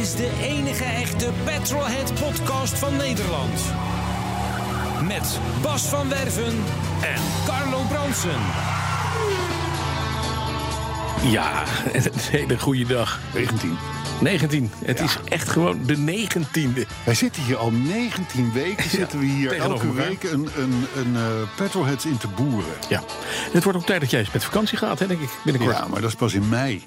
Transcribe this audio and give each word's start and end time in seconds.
Is 0.00 0.14
de 0.14 0.30
enige 0.42 0.84
echte 0.84 1.30
Petrolhead 1.44 2.14
podcast 2.14 2.78
van 2.78 2.96
Nederland. 2.96 3.60
Met 5.02 5.38
Bas 5.62 5.82
van 5.82 6.08
Werven 6.08 6.54
en 7.02 7.22
Carlo 7.46 7.82
Bronsen. 7.88 8.40
Ja, 11.30 11.62
een 11.92 12.12
hele 12.14 12.58
goede 12.58 12.86
dag. 12.86 13.20
19. 13.34 13.76
19. 14.20 14.70
Het 14.84 15.00
is 15.00 15.18
echt 15.24 15.48
gewoon 15.48 15.80
de 15.86 15.96
19e. 15.96 16.86
Wij 17.04 17.14
zitten 17.14 17.42
hier 17.42 17.56
al 17.56 17.70
19 17.70 18.52
weken. 18.52 18.90
zitten 18.90 19.18
we 19.18 19.26
hier 19.26 19.56
elke 19.56 19.92
week 19.92 20.22
een, 20.22 20.48
een, 20.56 20.86
een 20.96 21.16
eh, 21.16 21.22
petrolheads 21.56 22.06
in 22.06 22.16
te 22.16 22.28
boeren. 22.28 22.72
Ja. 22.88 22.98
En 22.98 23.52
het 23.52 23.64
wordt 23.64 23.78
ook 23.78 23.86
tijd 23.86 24.00
dat 24.00 24.10
jij 24.10 24.20
eens 24.20 24.32
met 24.32 24.44
vakantie 24.44 24.78
gaat, 24.78 24.98
hè, 24.98 25.06
denk 25.06 25.20
ik, 25.20 25.30
binnenkort. 25.44 25.76
Ja, 25.76 25.86
maar 25.88 26.00
dat 26.00 26.10
is 26.10 26.16
pas 26.16 26.34
in 26.34 26.48
mei. 26.48 26.86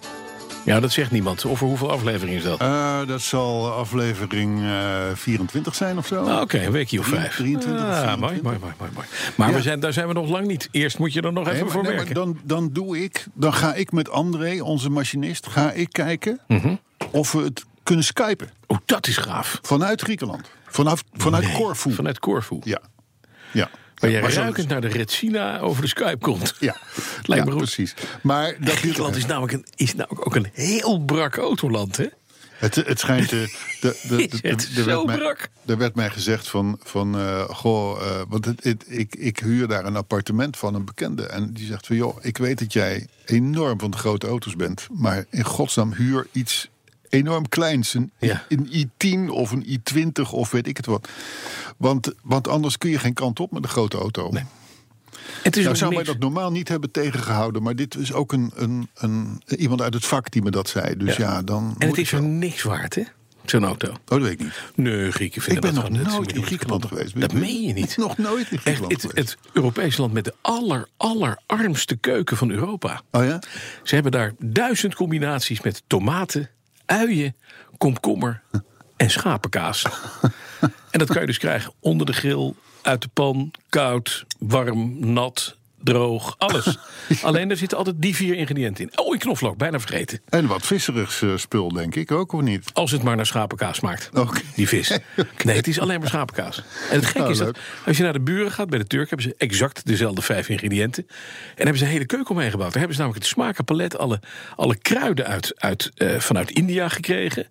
Ja, 0.66 0.80
dat 0.80 0.92
zegt 0.92 1.12
niemand. 1.12 1.46
Over 1.46 1.68
hoeveel 1.68 1.92
afleveringen 1.92 2.38
is 2.38 2.44
dat? 2.44 2.60
Eh, 2.60 3.00
dat 3.08 3.22
zal 3.22 3.72
aflevering 3.72 4.62
eh, 4.64 5.02
24 5.14 5.76
zijn 5.76 5.98
of 5.98 6.08
zo. 6.08 6.24
Ah, 6.24 6.42
Oké, 6.42 6.60
een 6.66 6.72
weekje 6.72 7.00
of 7.00 7.06
vijf. 7.06 7.36
23 7.36 7.84
of 7.84 7.90
ah, 7.90 7.98
24. 7.98 8.20
mooi, 8.20 8.40
mooi, 8.44 8.58
mooi, 8.60 8.74
mooi, 8.80 8.92
mooi. 8.94 9.08
Maar 9.36 9.50
Ja. 9.50 9.56
we 9.56 9.62
zijn, 9.62 9.80
daar 9.80 9.94
zijn 9.94 10.08
we 10.08 10.14
nog 10.14 10.30
lang 10.30 10.48
niet. 10.48 10.68
Eerst 10.72 11.00
moet 11.00 11.14
je 11.14 11.22
er 11.22 11.34
nog 11.34 11.48
even 11.48 11.64
maar- 11.64 11.72
voor 11.72 11.84
nee, 11.84 11.96
werken. 11.96 12.14
dan, 12.16 12.40
dan 12.44 12.70
doe 12.72 13.04
ik, 13.04 13.26
dan 13.34 13.54
ga 13.54 13.74
ik 13.74 13.92
met 13.92 14.10
André, 14.10 14.62
onze 14.64 14.90
machinist, 14.90 15.48
ga 15.48 15.72
ik 15.72 15.88
kijken 15.92 16.40
Mhm. 16.48 16.76
of 17.12 17.32
we 17.32 17.42
het 17.44 17.64
kunnen 17.84 18.06
skypen. 18.06 18.50
Oh, 18.68 18.78
dat 18.86 19.08
is 19.08 19.18
gaaf. 19.18 19.60
Vanuit 19.62 20.02
Griekenland. 20.02 20.50
Vanaf, 20.68 21.04
vanuit 21.14 21.44
Nee, 21.44 21.56
Corfu. 21.56 21.92
Vanuit 21.94 22.20
Corfu. 22.20 22.60
Ja. 22.64 22.80
Ja. 23.52 23.70
Waar 24.02 24.22
Maar 24.22 24.32
zo- 24.32 24.42
ruikend 24.42 24.68
naar 24.68 24.82
de 24.82 24.88
Retsina 24.88 25.60
over 25.60 25.82
de 25.82 25.88
Skype 25.88 26.18
komt. 26.18 26.56
Ja, 26.60 26.76
Lijkt 27.26 27.46
me 27.46 27.52
Ja, 27.52 27.58
goed. 27.58 27.58
precies. 27.58 27.94
Maar 28.22 28.56
dat 28.60 28.74
Griekenland 28.76 29.16
is 29.16 29.26
namelijk, 29.26 29.54
een, 29.54 29.66
is 29.76 29.96
namelijk 29.96 30.26
ook 30.28 30.36
een 30.36 30.48
heel 30.54 31.00
brak 31.00 31.36
autoland, 31.38 31.98
hè? 31.98 32.06
Het, 32.52 32.76
het 32.76 33.00
schijnt. 33.00 33.32
eh, 33.32 33.40
de, 33.82 34.00
de, 34.08 34.28
de, 34.42 34.52
er 34.52 34.84
zo 34.84 35.06
werd 35.06 35.20
mij? 35.20 35.36
Er 35.66 35.78
werd 35.78 35.96
mij 35.96 36.10
gezegd 36.10 36.48
van. 36.50 36.80
van 36.84 37.18
eh, 37.18 37.50
goh, 37.50 38.02
eh, 38.02 38.22
want 38.30 38.46
het, 38.46 38.64
het- 38.64 38.86
ik, 38.88 39.16
ik 39.16 39.40
huur 39.40 39.68
daar 39.68 39.86
een 39.86 39.96
appartement 39.96 40.58
van 40.58 40.76
een 40.76 40.86
bekende. 40.86 41.26
En 41.28 41.54
die 41.54 41.66
zegt 41.66 41.88
van. 41.88 41.96
joh, 41.96 42.18
ik 42.22 42.38
weet 42.38 42.60
dat 42.60 42.74
jij 42.74 43.08
enorm 43.26 43.80
van 43.80 43.92
de 43.92 43.98
grote 43.98 44.28
auto's 44.28 44.56
bent. 44.56 44.88
Maar 44.92 45.26
in 45.30 45.44
godsnaam 45.44 45.94
huur 45.94 46.28
iets 46.32 46.70
enorm 47.12 47.50
kleins. 47.50 47.94
Een, 47.94 48.12
Ja. 48.20 48.46
een 48.50 48.68
i10 48.72 49.30
of 49.30 49.52
een 49.52 49.66
i20 49.66 50.32
of 50.32 50.52
weet 50.52 50.68
ik 50.68 50.78
het 50.78 50.86
wat. 50.86 51.08
Want, 51.78 52.14
want 52.24 52.48
anders 52.48 52.78
kun 52.78 52.90
je 52.90 53.00
geen 53.00 53.14
kant 53.14 53.40
op 53.40 53.52
met 53.52 53.64
een 53.64 53.70
grote 53.70 53.98
auto. 53.98 54.32
Het 55.44 55.58
is 55.58 55.64
Nou 55.64 55.76
zou 55.76 55.94
mij 55.94 56.04
dat 56.04 56.20
normaal 56.20 56.52
niet 56.52 56.68
hebben 56.68 56.92
tegengehouden. 56.92 57.64
Maar 57.64 57.76
dit 57.76 57.96
is 57.96 58.14
ook 58.14 58.32
een, 58.34 58.52
een, 58.56 58.90
een, 58.96 59.42
iemand 59.58 59.82
uit 59.82 59.94
het 59.94 60.06
vak 60.06 60.32
die 60.32 60.42
me 60.42 60.52
dat 60.52 60.70
zei. 60.70 60.98
Dus 60.98 61.16
ja, 61.16 61.42
dan. 61.42 61.76
En 61.78 61.88
het 61.88 61.98
is 61.98 62.12
er 62.12 62.22
niks 62.22 62.64
waard, 62.64 62.96
hè? 62.96 63.04
Zo'n 63.46 63.64
auto. 63.66 63.88
Oh, 63.88 63.96
dat 64.06 64.22
weet 64.22 64.32
ik 64.32 64.40
niet. 64.40 64.62
Nee, 64.76 65.12
Grieken 65.12 65.42
vinden 65.42 65.64
Ik 65.64 65.74
ben 65.74 65.82
dat 65.82 65.92
nog 65.92 66.14
nooit 66.14 66.32
in 66.34 66.44
Griekenland 66.44 66.86
geweest. 66.86 67.20
Dat 67.22 67.34
meen 67.34 67.62
je 67.62 67.74
niet. 67.74 67.98
Nog 68.08 68.18
nooit 68.18 68.52
in 68.52 68.58
Echt, 68.58 68.62
Griekenland 68.62 68.92
het, 68.92 69.02
geweest. 69.02 69.30
het 69.42 69.54
Europese 69.54 70.02
land 70.02 70.14
met 70.14 70.26
de 70.26 70.34
aller, 70.42 70.88
allerarmste 70.98 71.96
keuken 71.96 72.38
van 72.38 72.50
Europa. 72.52 73.02
Oh 73.12 73.24
ja? 73.24 73.40
Ze 73.84 73.94
hebben 73.94 74.12
daar 74.12 74.34
duizend 74.40 74.96
combinaties 74.96 75.62
met 75.62 75.84
tomaten, 75.88 76.50
uien, 76.92 77.36
komkommer 77.78 78.42
en 78.98 79.10
schapenkaas. 79.10 79.86
en 80.92 81.00
dat 81.00 81.08
kan 81.08 81.22
je 81.22 81.28
dus 81.28 81.38
krijgen 81.38 81.74
onder 81.80 82.06
de 82.06 82.14
grill, 82.14 82.54
uit 82.82 83.02
de 83.02 83.08
pan, 83.08 83.52
koud, 83.70 84.26
warm, 84.40 85.14
nat, 85.14 85.58
droog, 85.84 86.36
alles. 86.38 86.78
Alleen 87.22 87.50
er 87.50 87.58
zitten 87.58 87.78
altijd 87.78 87.96
die 88.00 88.16
vier 88.16 88.36
ingrediënten 88.36 88.84
in. 88.84 88.98
Oh, 88.98 89.14
en 89.14 89.20
knoflook, 89.20 89.58
bijna 89.58 89.80
vergeten. 89.80 90.22
En 90.30 90.48
wat 90.48 90.66
visserigs 90.66 91.22
eh, 91.22 91.30
spul, 91.36 91.70
denk 91.70 91.96
ik 91.96 92.12
ook, 92.12 92.32
of 92.32 92.42
niet? 92.42 92.70
Als 92.74 92.92
het 92.92 93.04
maar 93.04 93.16
naar 93.16 93.26
schapenkaas 93.26 93.78
smaakt. 93.78 94.10
Oké. 94.14 94.42
Die 94.56 94.68
vis. 94.68 95.00
Nee, 95.44 95.56
het 95.56 95.68
is 95.68 95.80
alleen 95.80 96.00
maar 96.00 96.08
schapenkaas. 96.08 96.58
En 96.90 96.96
het 96.96 97.06
gekke 97.06 97.20
Nou, 97.20 97.32
is 97.32 97.38
dat 97.38 97.58
als 97.86 97.98
je 97.98 98.04
naar 98.04 98.14
de 98.14 98.22
buren 98.22 98.52
gaat, 98.52 98.70
bij 98.70 98.80
de 98.80 98.88
Turk, 98.88 99.10
hebben 99.10 99.28
ze 99.28 99.36
exact 99.38 99.86
dezelfde 99.86 100.22
vijf 100.22 100.50
ingrediënten. 100.50 101.08
En 101.08 101.16
hebben 101.56 101.78
ze 101.78 101.84
een 101.84 101.92
hele 101.92 102.06
keuken 102.06 102.36
omheen 102.36 102.52
gebouwd. 102.52 102.70
Daar 102.70 102.80
hebben 102.80 102.96
ze 102.96 103.02
namelijk 103.02 103.26
het 103.26 103.34
smakenpalet, 103.34 103.98
alle, 103.98 104.20
alle 104.56 104.76
kruiden 104.76 105.26
uit, 105.26 105.54
uit, 105.56 105.92
eh, 105.96 106.20
vanuit 106.20 106.52
India 106.52 106.90
gekregen. 106.90 107.48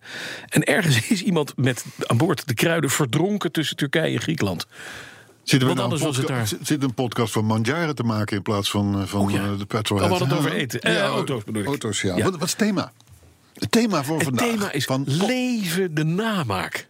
En 0.49 0.65
ergens 0.65 1.09
is 1.11 1.23
iemand 1.23 1.53
met 1.57 1.85
aan 2.07 2.17
boord 2.17 2.49
de 2.49 2.55
kruiden 2.55 2.91
verdronken 2.91 3.53
tussen 3.53 3.77
Turkije 3.77 4.15
en 4.15 4.23
Griekenland. 4.23 4.67
Zitten 5.50 5.69
Want 5.69 5.81
nou 5.81 5.91
anders 6.03 6.16
het 6.16 6.27
daar- 6.27 6.53
Zit 6.62 6.83
een 6.83 6.94
podcast 6.94 7.33
van 7.33 7.44
Manjaren 7.44 7.94
te 7.94 8.03
maken 8.03 8.37
in 8.37 8.43
plaats 8.43 8.71
van, 8.71 9.00
eh, 9.00 9.06
van 9.06 9.21
Oh 9.21 9.31
ja. 9.31 9.43
eh, 9.44 9.59
de 9.59 9.66
petrol. 9.66 9.99
Oh, 9.99 10.05
we 10.05 10.11
hadden 10.11 10.28
het 10.28 10.38
over 10.38 10.53
eten. 10.53 10.81
Eh, 10.81 11.00
auto's 11.03 11.44
bedoel 11.44 11.62
ik. 11.62 11.69
Auto's, 11.69 12.00
ja. 12.00 12.16
Ja. 12.16 12.22
Wat, 12.25 12.33
wat 12.33 12.43
is 12.43 12.50
het 12.50 12.59
thema? 12.59 12.93
Het 13.55 13.71
thema 13.71 14.05
voor 14.05 14.15
Het 14.16 14.25
vandaag. 14.25 14.49
thema 14.49 14.72
is 14.72 14.84
van 14.84 15.05
leven 15.06 15.94
de 15.94 16.05
namaak. 16.05 16.88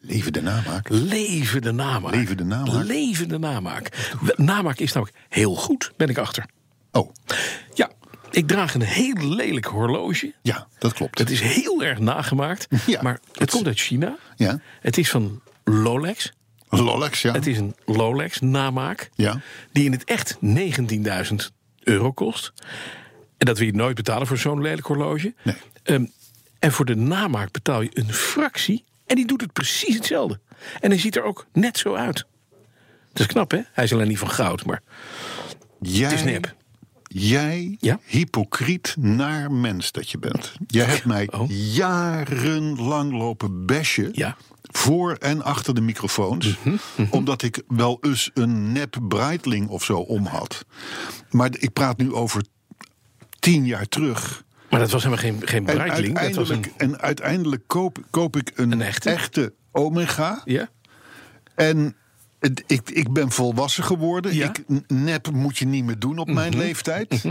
Leven 0.00 0.32
de 0.32 0.42
namaak. 0.42 0.88
Leven 0.88 1.62
de 1.62 1.72
namaak. 1.72 2.14
Leven 2.14 2.36
de 2.36 2.44
namaak. 2.44 2.84
Leven 2.84 3.28
de 3.28 3.38
namaak. 3.38 4.12
Namaak 4.36 4.78
is 4.78 4.92
namelijk 4.92 5.18
heel 5.28 5.54
goed, 5.54 5.92
ben 5.96 6.08
ik 6.08 6.18
achter. 6.18 6.44
Oh, 6.92 7.10
Ja, 7.74 7.90
ik 8.30 8.46
draag 8.48 8.74
een 8.74 8.82
heel 8.82 9.14
lelijk 9.34 9.66
horloge. 9.66 10.34
ja, 10.42 10.66
dat 10.78 10.92
klopt. 10.92 11.18
Het 11.18 11.30
is 11.30 11.40
heel 11.40 11.82
erg 11.82 11.98
nagemaakt, 11.98 12.66
Ja, 12.86 13.02
maar 13.02 13.12
het 13.30 13.38
het- 13.38 13.50
komt 13.50 13.66
uit 13.66 13.78
China. 13.80 14.16
Ja. 14.36 14.60
Het 14.80 14.98
is 14.98 15.10
van 15.10 15.40
Rolex. 15.64 16.32
Rolex, 16.70 17.22
ja. 17.22 17.32
Het 17.32 17.46
is 17.46 17.58
een 17.58 17.74
Rolex 17.86 18.40
namaak. 18.40 19.10
Ja. 19.14 19.40
Die 19.72 19.84
in 19.84 19.92
het 19.92 20.04
echt 20.04 20.38
19.000 21.30 21.34
euro 21.82 22.12
kost. 22.12 22.52
En 23.38 23.46
dat 23.46 23.58
wil 23.58 23.66
je 23.66 23.74
nooit 23.74 23.94
betalen 23.94 24.26
voor 24.26 24.38
zo'n 24.38 24.60
lelijk 24.60 24.86
horloge. 24.86 25.34
Nee. 25.42 25.56
Ehm, 25.82 26.04
en 26.58 26.72
voor 26.72 26.84
de 26.84 26.96
namaak 26.96 27.52
betaal 27.52 27.80
je 27.80 27.90
een 27.92 28.12
fractie. 28.12 28.84
En 29.06 29.16
die 29.16 29.26
doet 29.26 29.40
het 29.40 29.52
precies 29.52 29.94
hetzelfde. 29.94 30.40
En 30.80 30.90
hij 30.90 30.98
ziet 30.98 31.16
er 31.16 31.22
ook 31.22 31.46
net 31.52 31.78
zo 31.78 31.94
uit. 31.94 32.26
Dat 33.12 33.20
is 33.20 33.26
knap, 33.26 33.50
hè? 33.50 33.60
Hij 33.72 33.84
is 33.84 33.92
alleen 33.92 34.08
niet 34.08 34.18
van 34.18 34.30
goud, 34.30 34.64
maar 34.64 34.82
Jij, 35.80 36.08
het 36.08 36.18
is 36.18 36.24
nep. 36.24 36.54
Jij, 37.12 37.76
Ja? 37.80 37.98
hypocriet 38.04 38.94
naar 38.98 39.52
mens 39.52 39.92
dat 39.92 40.10
je 40.10 40.18
bent. 40.18 40.52
Jij 40.66 40.84
hebt 40.84 41.04
mij 41.04 41.28
Oh. 41.32 41.50
jarenlang 41.74 43.12
lopen 43.12 43.66
bashen. 43.66 44.10
Ja. 44.12 44.36
Voor 44.62 45.12
en 45.14 45.42
achter 45.42 45.74
de 45.74 45.80
microfoons. 45.80 46.56
Mhm, 46.62 46.76
Omdat 47.10 47.42
ik 47.42 47.62
wel 47.68 47.98
eens 48.00 48.30
een 48.34 48.72
nep 48.72 48.96
Breitling 49.08 49.68
of 49.68 49.84
zo 49.84 49.98
om 49.98 50.26
had. 50.26 50.64
Maar 51.30 51.50
ik 51.58 51.72
praat 51.72 51.98
nu 51.98 52.12
over 52.12 52.42
tien 53.38 53.66
jaar 53.66 53.88
terug. 53.88 54.44
Maar 54.70 54.80
dat 54.80 54.90
was 54.90 55.02
helemaal 55.04 55.24
geen, 55.24 55.48
geen 55.48 55.66
En 55.66 55.74
Breitling. 55.74 56.18
Dat 56.20 56.34
was 56.34 56.50
uiteindelijk, 56.50 56.82
een... 56.82 56.90
en 56.94 57.00
uiteindelijk 57.00 57.62
koop, 57.66 57.98
koop 58.10 58.36
ik 58.36 58.52
een, 58.54 58.72
Een 58.72 58.82
echte? 58.82 59.52
Omega. 59.72 60.42
Ja? 60.44 60.68
En 61.54 61.96
ik, 62.66 62.90
ik 62.90 63.12
ben 63.12 63.30
volwassen 63.30 63.84
geworden. 63.84 64.34
Ja. 64.34 64.48
Ik, 64.48 64.64
nep 64.86 65.30
moet 65.30 65.58
je 65.58 65.66
niet 65.66 65.84
meer 65.84 65.98
doen 65.98 66.18
op 66.18 66.30
mijn 66.30 66.50
Mhm. 66.50 66.58
leeftijd. 66.58 67.24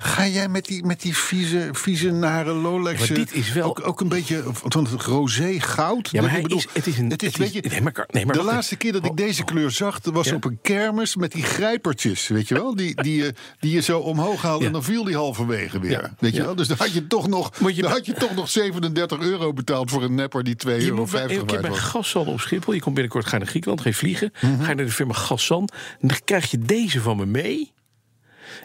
Ga 0.00 0.26
jij 0.26 0.48
met 0.48 0.64
die, 0.64 0.84
met 0.84 1.00
die 1.02 1.16
vieze, 1.16 1.68
vieze 1.72 2.10
nare 2.10 2.50
Rolex... 2.52 3.06
Dit 3.06 3.34
is 3.34 3.52
wel- 3.52 3.68
Ook, 3.68 3.86
ook 3.86 4.00
een 4.00 4.08
beetje 4.08 4.42
van 4.52 4.86
het 4.90 5.02
roze 5.02 5.60
goud. 5.60 6.08
Ja, 6.10 6.20
maar 6.20 6.24
Ik 6.30 6.34
hij 6.34 6.42
bedoel, 6.42 6.58
is, 6.58 6.66
het 6.72 6.86
is 6.86 6.98
een... 6.98 7.10
Het 7.10 7.22
is, 7.22 7.28
het 7.28 7.38
weet 7.38 7.52
je, 7.52 7.62
nee, 7.70 7.80
maar, 7.80 8.04
nee, 8.10 8.26
maar 8.26 8.34
de 8.36 8.42
laatste 8.42 8.76
keer 8.76 8.92
dat 8.92 9.04
ik 9.04 9.10
Oh, 9.10 9.16
deze 9.16 9.44
kleur 9.44 9.70
zag... 9.70 10.00
dat 10.00 10.14
was 10.14 10.28
Ja? 10.28 10.34
op 10.34 10.44
een 10.44 10.58
kermis 10.62 11.16
met 11.16 11.32
die 11.32 11.42
grijpertjes, 11.42 12.28
weet 12.28 12.48
je 12.48 12.54
wel? 12.54 12.74
Die, 12.76 13.02
die, 13.02 13.16
je, 13.16 13.34
die 13.60 13.72
je 13.72 13.80
zo 13.80 13.98
omhoog 13.98 14.42
haalde 14.42 14.60
Ja. 14.60 14.66
en 14.66 14.72
dan 14.72 14.84
viel 14.84 15.04
die 15.04 15.16
halverwege 15.16 15.80
weer. 15.80 15.90
Ja. 15.90 16.14
Weet 16.18 16.34
je 16.36 16.42
wel? 16.42 16.54
Dus 16.54 16.68
dan 16.68 16.76
had 16.76 16.92
je 16.92 17.06
toch 17.06 17.28
nog, 17.28 17.50
je 17.74 17.82
dan 17.82 17.90
had 17.90 18.06
je 18.06 18.12
toch 18.12 18.34
nog 18.34 18.48
37 18.50 19.18
euro 19.20 19.52
betaald... 19.52 19.90
voor 19.90 20.02
een 20.02 20.14
nepper 20.14 20.44
die 20.44 20.54
2,50 20.66 20.72
Je 20.74 20.80
euro 20.82 20.96
moet 20.96 21.10
bij, 21.10 21.22
een 21.22 21.28
keer 21.28 21.38
waard 21.46 21.60
bij 21.60 21.70
was. 21.70 21.78
Gassan 21.78 22.26
op 22.26 22.40
Schiphol. 22.40 22.72
Je 22.74 22.80
komt 22.80 22.94
binnenkort 22.94 23.26
ga 23.26 23.38
naar 23.38 23.46
Griekenland, 23.46 23.80
ga 23.80 23.88
je 23.88 23.94
vliegen. 23.94 24.32
Mhm. 24.40 24.62
Ga 24.62 24.68
je 24.68 24.74
naar 24.74 24.84
de 24.84 24.90
firma 24.92 25.12
Gassan. 25.12 25.68
Dan 26.00 26.16
krijg 26.24 26.50
je 26.50 26.58
deze 26.58 27.00
van 27.00 27.16
me 27.16 27.26
mee. 27.26 27.72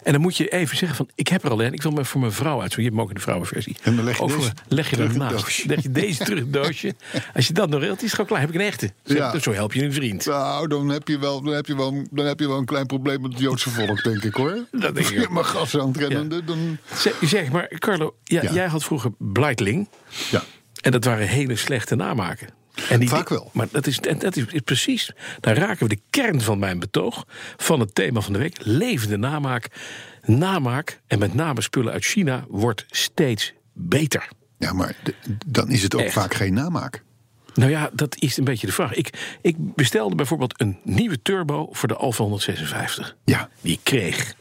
En 0.02 0.12
dan 0.12 0.20
moet 0.20 0.36
je 0.36 0.48
even 0.48 0.76
zeggen 0.76 0.96
van, 0.96 1.08
ik 1.14 1.28
heb 1.28 1.44
er 1.44 1.50
alleen, 1.50 1.72
ik 1.72 1.82
wil 1.82 1.92
me 1.92 2.04
voor 2.04 2.20
mijn 2.20 2.32
vrouw 2.32 2.60
uit. 2.62 2.72
Je 2.72 2.80
hebt 2.82 2.92
hem 2.92 3.00
ook 3.02 3.08
in 3.08 3.14
de 3.14 3.20
vrouwenversie. 3.20 3.76
En 3.82 3.96
dan 3.96 4.04
leg 4.04 4.18
je 4.18 4.28
voor- 4.28 4.38
deze 4.38 4.52
leg 4.68 4.90
je 4.90 4.96
terug 4.96 5.12
doosje. 5.30 5.66
Leg 5.66 5.82
je 5.82 5.90
deze 5.90 6.24
terug 6.24 6.38
in 6.38 6.44
het 6.44 6.52
doosje. 6.52 6.94
Als 7.34 7.46
je 7.46 7.52
dat 7.52 7.68
nog 7.68 7.80
regelt, 7.80 7.96
is 7.98 8.02
het 8.02 8.10
gewoon 8.10 8.26
klaar. 8.26 8.40
Heb 8.40 8.48
ik 8.48 8.54
een 8.54 8.60
echte. 8.66 8.90
Zo, 9.04 9.14
Ja. 9.14 9.38
zo 9.38 9.52
help 9.52 9.72
je 9.72 9.82
een 9.84 9.92
vriend. 9.92 10.26
Nou, 10.26 10.68
dan 10.68 10.88
heb, 10.88 11.08
je 11.08 11.18
wel, 11.18 11.42
dan, 11.42 11.54
heb 11.54 11.66
je 11.66 11.76
wel, 11.76 12.02
dan 12.10 12.26
heb 12.26 12.40
je 12.40 12.48
wel 12.48 12.58
een 12.58 12.64
klein 12.64 12.86
probleem 12.86 13.20
met 13.20 13.32
het 13.32 13.40
Joodse 13.40 13.70
volk, 13.70 14.02
denk 14.02 14.22
ik 14.22 14.34
hoor. 14.34 14.64
Dat 14.70 14.94
denk 14.94 15.08
ik 15.08 15.20
je 15.20 15.28
maar 15.30 15.44
gas 15.44 15.78
aan 15.78 15.88
het 15.88 15.96
rennen, 15.96 16.46
dan. 16.46 16.78
Zeg, 16.94 17.14
zeg 17.24 17.50
maar, 17.52 17.68
Carlo, 17.78 18.14
ja, 18.24 18.42
Ja. 18.42 18.52
jij 18.52 18.66
had 18.66 18.84
vroeger 18.84 19.10
Breitling. 19.18 19.88
Ja. 20.30 20.42
En 20.80 20.90
dat 20.92 21.04
waren 21.04 21.28
hele 21.28 21.56
slechte 21.56 21.94
namaken. 21.94 22.48
En 22.88 23.00
die, 23.00 23.08
Vaak 23.08 23.28
wel. 23.28 23.50
Maar 23.52 23.68
dat 23.70 23.86
is, 23.86 24.00
en 24.00 24.18
dat 24.18 24.36
is, 24.36 24.44
precies, 24.64 25.12
daar 25.40 25.56
raken 25.56 25.88
we 25.88 25.94
de 25.94 26.00
kern 26.10 26.40
van 26.40 26.58
mijn 26.58 26.78
betoog. 26.78 27.24
Van 27.56 27.80
het 27.80 27.94
thema 27.94 28.20
van 28.20 28.32
de 28.32 28.38
week. 28.38 28.56
Levende 28.60 29.16
namaak. 29.16 29.68
Namaak, 30.22 31.00
en 31.06 31.18
met 31.18 31.34
name 31.34 31.62
spullen 31.62 31.92
uit 31.92 32.04
China, 32.04 32.44
wordt 32.48 32.84
steeds 32.88 33.52
beter. 33.72 34.28
Ja, 34.58 34.72
maar 34.72 34.96
dan 35.46 35.70
is 35.70 35.82
het 35.82 35.94
ook 35.94 36.00
Echt. 36.00 36.12
vaak 36.12 36.34
geen 36.34 36.54
namaak. 36.54 37.02
Nou 37.54 37.70
ja, 37.70 37.90
dat 37.92 38.16
is 38.18 38.36
een 38.36 38.44
beetje 38.44 38.66
de 38.66 38.72
vraag. 38.72 38.94
Ik, 38.94 39.36
ik 39.42 39.56
bestelde 39.74 40.14
bijvoorbeeld 40.14 40.60
een 40.60 40.78
nieuwe 40.82 41.22
turbo 41.22 41.68
voor 41.72 41.88
de 41.88 41.94
Alfa 41.94 42.22
156. 42.22 43.16
Ja. 43.24 43.48
Die 43.60 43.72
ik 43.72 43.80
kreeg. 43.82 44.34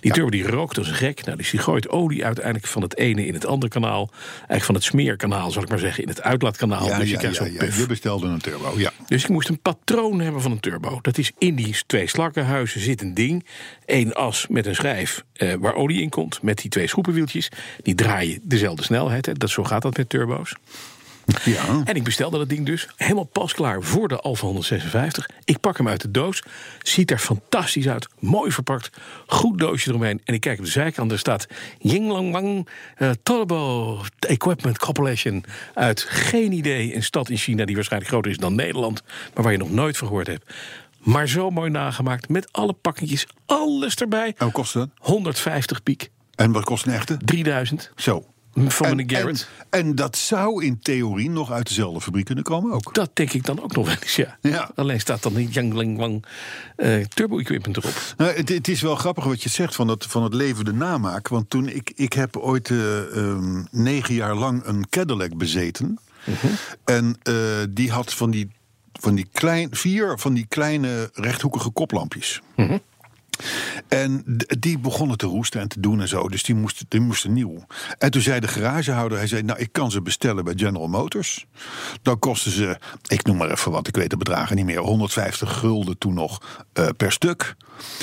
Die 0.00 0.12
turbo 0.12 0.30
die 0.30 0.46
rookt 0.46 0.78
als 0.78 0.88
een 0.88 0.94
gek. 0.94 1.24
Nou, 1.24 1.36
dus 1.36 1.50
die 1.50 1.60
gooit 1.60 1.88
olie 1.88 2.24
uiteindelijk 2.24 2.66
van 2.66 2.82
het 2.82 2.96
ene 2.96 3.26
in 3.26 3.34
het 3.34 3.46
andere 3.46 3.72
kanaal. 3.72 4.10
Eigenlijk 4.36 4.64
van 4.64 4.74
het 4.74 4.84
smeerkanaal, 4.84 5.50
zal 5.50 5.62
ik 5.62 5.68
maar 5.68 5.78
zeggen, 5.78 6.02
in 6.02 6.08
het 6.08 6.22
uitlaatkanaal. 6.22 6.86
Ja, 6.86 6.98
dus 6.98 7.06
je 7.06 7.12
ja, 7.12 7.18
krijgt 7.18 7.36
ja, 7.36 7.44
zo'n 7.44 7.52
ja. 7.52 7.58
puff. 7.58 7.78
Je 7.78 7.86
bestelde 7.86 8.26
een 8.26 8.40
turbo, 8.40 8.74
ja. 8.76 8.92
Dus 9.06 9.22
ik 9.22 9.28
moest 9.28 9.48
een 9.48 9.60
patroon 9.60 10.20
hebben 10.20 10.42
van 10.42 10.50
een 10.50 10.60
turbo. 10.60 10.98
Dat 11.02 11.18
is 11.18 11.32
in 11.38 11.54
die 11.54 11.76
twee 11.86 12.06
slakkenhuizen 12.06 12.80
zit 12.80 13.02
een 13.02 13.14
ding. 13.14 13.46
Eén 13.86 14.12
as 14.12 14.46
met 14.48 14.66
een 14.66 14.74
schijf 14.74 15.24
eh, 15.32 15.54
waar 15.60 15.74
olie 15.74 16.02
in 16.02 16.08
komt. 16.08 16.42
Met 16.42 16.58
die 16.58 16.70
twee 16.70 16.86
schroepenwieltjes. 16.86 17.48
Die 17.82 17.94
draaien 17.94 18.40
dezelfde 18.42 18.82
snelheid. 18.82 19.26
Hè. 19.26 19.32
Dat, 19.32 19.50
zo 19.50 19.64
gaat 19.64 19.82
dat 19.82 19.96
met 19.96 20.08
turbo's. 20.08 20.54
Ja. 21.44 21.82
En 21.84 21.94
ik 21.94 22.04
bestelde 22.04 22.38
dat 22.38 22.48
ding 22.48 22.66
dus 22.66 22.88
helemaal 22.96 23.24
pasklaar 23.24 23.82
voor 23.82 24.08
de 24.08 24.20
Alfa 24.20 24.46
156. 24.46 25.28
Ik 25.44 25.60
pak 25.60 25.76
hem 25.76 25.88
uit 25.88 26.00
de 26.00 26.10
doos. 26.10 26.42
Ziet 26.82 27.10
er 27.10 27.18
fantastisch 27.18 27.88
uit. 27.88 28.08
Mooi 28.18 28.50
verpakt. 28.50 28.90
Goed 29.26 29.58
doosje 29.58 29.88
eromheen. 29.88 30.20
En 30.24 30.34
ik 30.34 30.40
kijk 30.40 30.58
op 30.58 30.64
de 30.64 30.70
zijkant. 30.70 31.12
Er 31.12 31.18
staat 31.18 31.46
Yinglangbang 31.78 32.68
eh 32.96 33.10
Turbo 33.22 34.00
Equipment 34.18 34.78
Corporation. 34.78 35.44
Uit 35.74 36.00
geen 36.08 36.52
idee. 36.52 36.94
Een 36.94 37.02
stad 37.02 37.30
in 37.30 37.36
China 37.36 37.64
die 37.64 37.74
waarschijnlijk 37.74 38.12
groter 38.12 38.30
is 38.30 38.38
dan 38.38 38.54
Nederland. 38.54 39.02
Maar 39.34 39.42
waar 39.42 39.52
je 39.52 39.58
nog 39.58 39.70
nooit 39.70 39.96
van 39.96 40.06
gehoord 40.06 40.26
hebt. 40.26 40.54
Maar 40.98 41.28
zo 41.28 41.50
mooi 41.50 41.70
nagemaakt. 41.70 42.28
Met 42.28 42.52
alle 42.52 42.72
pakketjes. 42.72 43.26
Alles 43.46 43.94
erbij. 43.94 44.26
En 44.26 44.44
wat 44.44 44.52
kost 44.52 44.72
dat? 44.72 44.88
150 44.98 45.82
piek. 45.82 46.10
En 46.34 46.52
wat 46.52 46.64
kost 46.64 46.86
een 46.86 46.92
echte? 46.92 47.16
3000. 47.16 47.90
Zo. 47.96 48.24
Van 48.54 48.86
en, 48.86 48.96
meneer 48.96 49.16
Garrett. 49.16 49.48
En, 49.70 49.80
en 49.80 49.94
dat 49.94 50.16
zou 50.16 50.64
in 50.64 50.78
theorie 50.78 51.30
nog 51.30 51.50
uit 51.50 51.68
dezelfde 51.68 52.00
fabriek 52.00 52.24
kunnen 52.24 52.44
komen 52.44 52.72
ook. 52.72 52.94
Dat 52.94 53.10
denk 53.12 53.32
ik 53.32 53.44
dan 53.44 53.62
ook 53.62 53.74
nog 53.74 53.86
wel 53.86 53.96
eens, 54.00 54.16
ja. 54.16 54.38
Ja. 54.40 54.70
Alleen 54.74 55.00
staat 55.00 55.22
dan 55.22 55.32
niet 55.32 55.54
Yang 55.54 55.96
Wang 55.96 56.24
eh 56.76 57.04
turbo 57.04 57.38
equipment 57.38 57.76
erop. 57.76 58.14
Nou, 58.16 58.32
het, 58.32 58.48
het 58.48 58.68
is 58.68 58.80
wel 58.80 58.96
grappig 58.96 59.24
wat 59.24 59.42
je 59.42 59.48
zegt 59.48 59.74
van, 59.74 59.86
dat, 59.86 60.06
van 60.06 60.22
het 60.22 60.34
levende 60.34 60.72
namaak. 60.72 61.28
Want 61.28 61.50
toen 61.50 61.68
ik, 61.68 61.92
ik 61.94 62.12
heb 62.12 62.36
ooit 62.36 62.70
eh, 62.70 63.16
ehm, 63.16 63.62
negen 63.70 64.14
jaar 64.14 64.34
lang 64.34 64.64
een 64.64 64.88
Cadillac 64.88 65.36
bezeten. 65.36 65.98
En 66.84 67.16
eh, 67.22 67.34
die 67.70 67.90
had 67.90 68.14
van 68.14 68.30
die, 68.30 68.50
van 68.92 69.14
die 69.14 69.28
klein, 69.32 69.68
vier 69.70 70.18
van 70.18 70.34
die 70.34 70.46
kleine 70.48 71.10
rechthoekige 71.14 71.70
koplampjes. 71.70 72.40
En 73.88 74.24
die 74.58 74.78
begonnen 74.78 75.16
te 75.16 75.26
roesten 75.26 75.60
en 75.60 75.68
te 75.68 75.80
doen 75.80 76.00
en 76.00 76.08
zo. 76.08 76.28
Dus 76.28 76.42
die 76.42 76.54
moesten, 76.54 76.86
die 76.88 77.00
moesten 77.00 77.32
nieuw. 77.32 77.64
En 77.98 78.10
toen 78.10 78.22
zei 78.22 78.40
de 78.40 78.48
garagehouder, 78.48 79.18
hij 79.18 79.26
zei... 79.26 79.42
nou, 79.42 79.58
ik 79.58 79.72
kan 79.72 79.90
ze 79.90 80.02
bestellen 80.02 80.44
bij 80.44 80.54
General 80.56 80.88
Motors. 80.88 81.46
Dan 82.02 82.18
kosten 82.18 82.50
ze, 82.50 82.78
ik 83.06 83.24
noem 83.24 83.36
maar 83.36 83.50
even 83.50 83.72
wat, 83.72 83.88
ik 83.88 83.96
weet 83.96 84.10
de 84.10 84.16
bedragen 84.16 84.56
niet 84.56 84.64
meer... 84.64 84.78
150 84.78 85.58
gulden 85.58 85.98
toen 85.98 86.14
nog 86.14 86.64
eh, 86.72 86.88
per 86.96 87.12
stuk. 87.12 87.54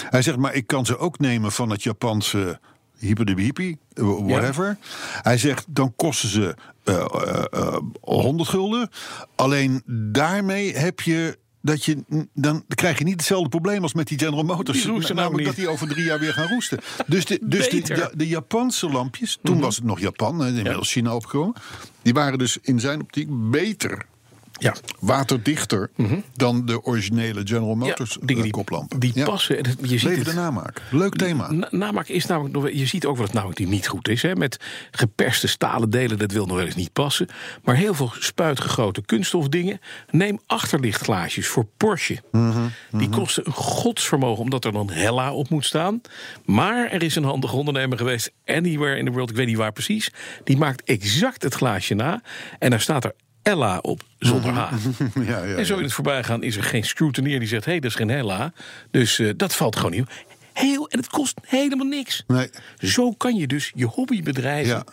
Hij 0.10 0.22
zegt, 0.22 0.38
maar 0.38 0.54
ik 0.54 0.68
kan 0.68 0.86
ze 0.86 0.98
ook 0.98 1.20
nemen 1.20 1.52
van 1.52 1.70
het 1.70 1.84
Japanse... 1.84 2.60
Hyper 3.00 3.26
de 3.26 3.42
hippie, 3.42 3.80
eh, 3.94 4.04
whatever. 4.04 4.78
Hij 5.22 5.38
zegt, 5.38 5.66
dan 5.70 5.96
kosten 5.96 6.30
ze 6.30 6.56
eh, 6.84 7.46
eh, 7.52 7.78
100 8.02 8.50
gulden. 8.50 8.90
Alleen 9.36 9.84
daarmee 10.12 10.78
heb 10.78 11.00
je 11.00 11.38
dat 11.62 11.86
je, 11.86 12.04
dan 12.34 12.64
krijg 12.68 12.98
je 12.98 13.04
niet 13.04 13.14
hetzelfde 13.14 13.50
probleem 13.50 13.84
als 13.84 13.94
met 13.94 14.08
die 14.08 14.20
General 14.20 14.44
Motors. 14.44 14.82
Die 14.82 14.92
roesten 14.92 15.16
namelijk 15.16 15.44
nou 15.44 15.56
dat 15.56 15.66
die 15.66 15.74
over 15.74 15.88
drie 15.88 16.06
jaar 16.06 16.20
weer 16.20 16.34
gaan 16.34 16.48
roesten. 16.48 16.80
Dus 17.08 17.26
de, 17.26 17.40
dus 17.42 17.70
de. 17.70 17.78
Mhm. 17.78 17.94
de, 17.94 18.12
de 18.14 18.28
Japanse 18.28 18.90
lampjes, 18.90 19.38
toen 19.44 19.60
was 19.60 19.76
het 19.76 19.86
nog 19.86 20.00
Japan, 20.00 20.46
inmiddels 20.46 20.92
China 20.92 21.16
opgekomen. 21.16 21.56
Die 22.02 22.14
waren 22.14 22.38
dus 22.38 22.58
in 22.62 22.80
zijn 22.80 23.02
optiek 23.02 23.28
beter, 23.52 24.06
Ja. 24.60 24.76
waterdichter 25.00 25.90
dan 26.34 26.66
de 26.66 26.84
originele 26.84 27.42
General 27.44 27.76
Motors 27.76 28.18
Mhm. 28.18 28.26
dingen 28.26 28.44
eh, 28.46 28.50
koplampen. 28.52 29.00
Die 29.00 29.12
Ja. 29.16 29.26
passen. 29.26 29.58
En 29.64 29.76
je 29.82 29.88
ziet 29.88 30.04
Levende 30.04 30.30
het. 30.30 30.40
namaak. 30.40 30.82
Leuk 30.92 31.16
thema. 31.16 31.52
Na- 31.52 31.68
namaak 31.72 32.08
is 32.08 32.26
namelijk. 32.26 32.76
Je 32.76 32.86
ziet 32.86 33.06
ook 33.06 33.16
wat 33.18 33.26
het 33.26 33.36
namelijk 33.36 33.60
niet 33.68 33.88
goed 33.88 34.08
is. 34.08 34.22
Hè? 34.22 34.36
Met 34.36 34.58
geperste 34.92 35.48
stalen 35.48 35.90
delen, 35.90 36.18
dat 36.18 36.32
wil 36.32 36.46
nog 36.46 36.56
wel 36.58 36.66
eens 36.66 36.76
niet 36.76 36.94
passen. 36.94 37.28
Maar 37.64 37.76
heel 37.76 37.94
veel 37.94 38.12
spuitgegoten 38.20 39.06
kunststofdingen. 39.06 39.80
Neem 40.10 40.40
achterlichtglaasjes 40.46 41.48
voor 41.48 41.66
Porsche. 41.78 42.18
Mhm, 42.32 42.68
Die 42.92 43.10
kosten 43.10 43.46
een 43.46 43.54
godsvermogen, 43.54 44.44
omdat 44.44 44.66
er 44.66 44.72
dan 44.72 44.90
Hella 44.92 45.34
op 45.34 45.50
moet 45.50 45.66
staan. 45.66 46.02
Maar 46.46 46.92
er 46.92 47.04
is 47.04 47.16
een 47.16 47.24
handige 47.24 47.56
ondernemer 47.56 47.98
geweest, 47.98 48.32
anywhere 48.46 48.98
in 48.98 49.06
the 49.06 49.12
world, 49.12 49.30
ik 49.30 49.36
weet 49.36 49.48
niet 49.48 49.58
waar 49.58 49.72
precies. 49.72 50.12
Die 50.44 50.58
maakt 50.58 50.84
exact 50.84 51.44
het 51.44 51.54
glaasje 51.54 51.94
na. 51.94 52.22
En 52.60 52.70
daar 52.70 52.82
staat 52.82 53.04
er 53.04 53.14
Ella 53.50 53.78
op, 53.82 54.02
zonder 54.20 54.52
H. 54.54 54.72
Mhm. 54.74 55.24
Ja, 55.30 55.44
ja, 55.44 55.56
En 55.56 55.66
zo 55.66 55.78
in 55.78 55.84
het 55.84 55.94
voorbijgaan 55.94 56.44
is 56.44 56.56
er 56.56 56.64
geen 56.64 56.84
scrutineer 56.84 57.40
die 57.40 57.48
zegt: 57.48 57.66
hé, 57.66 57.72
hey, 57.72 57.80
dat 57.80 57.90
is 57.90 57.96
geen 57.98 58.10
Hella. 58.10 58.54
Dus 58.92 59.20
eh, 59.20 59.30
dat 59.36 59.56
valt 59.56 59.76
gewoon 59.76 59.92
niet. 59.92 60.06
Heel, 60.54 60.88
en 60.90 61.00
het 61.00 61.08
kost 61.08 61.40
helemaal 61.46 61.86
niks. 61.86 62.24
Nee. 62.28 62.50
Zo 62.78 63.12
kan 63.12 63.36
je 63.36 63.48
dus 63.48 63.72
je 63.76 63.86
hobby 63.86 64.24
bedrijven. 64.24 64.74
Ja. 64.74 64.84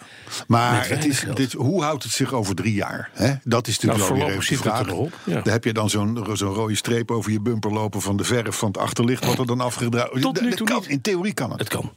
Maar 0.47 0.89
het 0.89 1.05
is, 1.05 1.25
dit, 1.35 1.53
hoe 1.53 1.83
houdt 1.83 2.03
het 2.03 2.13
zich 2.13 2.33
over 2.33 2.55
drie 2.55 2.75
jaar? 2.75 3.11
Hè? 3.13 3.35
Dat 3.45 3.67
is 3.67 3.75
natuurlijk 3.79 4.09
Nou, 4.09 4.19
wel 4.19 4.29
weer 4.29 4.39
even 4.39 4.57
vraag. 4.57 4.89
ja. 5.25 5.41
Daar 5.41 5.53
heb 5.53 5.65
je 5.65 5.73
dan 5.73 5.91
zo'n 5.91 6.27
zo'n 6.33 6.53
rode 6.55 6.75
streep 6.75 7.11
over 7.11 7.33
je 7.33 7.41
bumper 7.41 7.73
lopen 7.73 8.01
van 8.03 8.17
de 8.17 8.25
verf 8.25 8.57
van 8.57 8.69
het 8.69 8.79
achterlicht, 8.79 9.25
wat 9.25 9.39
er 9.39 9.47
dan 9.47 9.61
afgedraaid 9.61 10.21
Tot 10.21 10.41
nu 10.41 10.53
toe 10.53 10.67
kan, 10.67 10.81
niet. 10.81 10.89
In 10.89 11.01
theorie 11.01 11.35
kan 11.35 11.51
het. 11.51 11.59
Het 11.59 11.69
kan. 11.69 11.93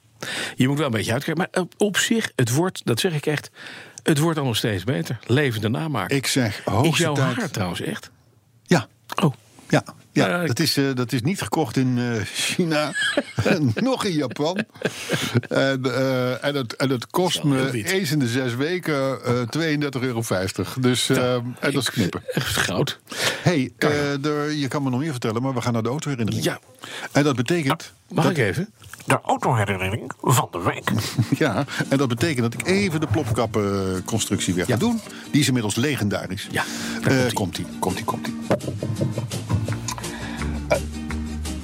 Je 0.56 0.68
moet 0.68 0.78
wel 0.78 0.86
een 0.86 0.92
beetje 0.92 1.14
uitkijken. 1.14 1.48
Maar 1.54 1.66
op 1.78 1.98
zich, 1.98 2.32
het 2.36 2.54
wordt, 2.54 2.82
dat 2.84 3.00
zeg 3.00 3.14
ik 3.14 3.26
echt, 3.26 3.50
het 4.10 4.18
wordt 4.20 4.40
al 4.40 4.46
nog 4.46 4.56
steeds 4.56 4.84
beter. 4.84 5.20
Levende 5.26 5.70
namaak. 5.70 6.10
Ik 6.12 6.28
zeg 6.28 6.58
is 6.58 6.64
hoogste 6.66 7.04
jouw 7.04 7.14
tijd. 7.14 7.36
haar 7.36 7.50
trouwens 7.50 7.82
echt? 7.82 8.10
Ja, 8.64 8.88
Oh, 9.22 9.34
ja. 9.70 9.84
Ja, 10.12 10.42
ik- 10.42 10.48
dat, 10.48 10.60
is, 10.60 10.78
eh, 10.78 10.86
dat 10.94 11.12
is 11.12 11.22
niet 11.22 11.42
gekocht 11.42 11.78
in 11.78 11.98
eh, 11.98 12.22
China, 12.34 12.92
nog 13.76 14.06
in 14.06 14.14
Japan. 14.14 14.64
En, 15.50 15.84
eh, 15.84 16.44
en, 16.44 16.56
het, 16.56 16.76
en 16.76 16.90
het 16.90 17.08
kost 17.08 17.44
me 17.44 17.72
eens 17.84 18.12
in 18.12 18.20
de 18.20 18.28
zes 18.28 18.56
weken 18.56 19.24
eh 19.26 19.42
32,50 19.42 20.02
euro. 20.02 20.22
Dus, 20.80 21.10
eh, 21.10 21.34
en 21.34 21.56
dat 21.60 21.74
is 21.76 21.90
knippen. 21.90 22.22
echt 22.34 22.58
goud. 22.58 23.00
hey, 23.42 23.72
je 24.60 24.66
kan 24.68 24.84
me 24.84 24.90
nog 24.90 25.00
meer 25.00 25.12
vertellen, 25.12 25.42
maar 25.42 25.54
we 25.54 25.62
gaan 25.62 25.74
naar 25.74 25.84
de 25.84 25.90
autoherinnering. 25.90 26.44
Ja. 26.44 26.60
En 27.12 27.24
dat 27.24 27.36
betekent... 27.36 27.94
Mag 28.10 28.24
dat, 28.24 28.38
ik 28.38 28.44
even? 28.44 28.70
De 29.06 29.20
autoherinnering 29.26 30.12
van 30.22 30.48
de 30.52 30.60
week. 30.62 30.92
Ja, 31.38 31.64
en 31.90 31.98
dat 31.98 32.08
betekent 32.08 32.52
dat 32.52 32.54
ik 32.62 32.68
even 32.68 33.00
de 33.00 33.08
plopkappenconstructie 33.08 34.54
weer 34.54 34.66
ga 34.66 34.72
Ja. 34.74 34.78
doen. 34.80 35.02
Die 35.32 35.42
is 35.42 35.48
inmiddels 35.48 35.76
legendarisch. 35.76 36.48
Ja, 36.52 36.64
daar 37.02 37.34
komt-ie. 37.34 37.66
komt-ie, 37.80 38.04
komt-ie, 38.04 38.04
komt-ie. 38.06 38.38
Eh, 40.68 40.78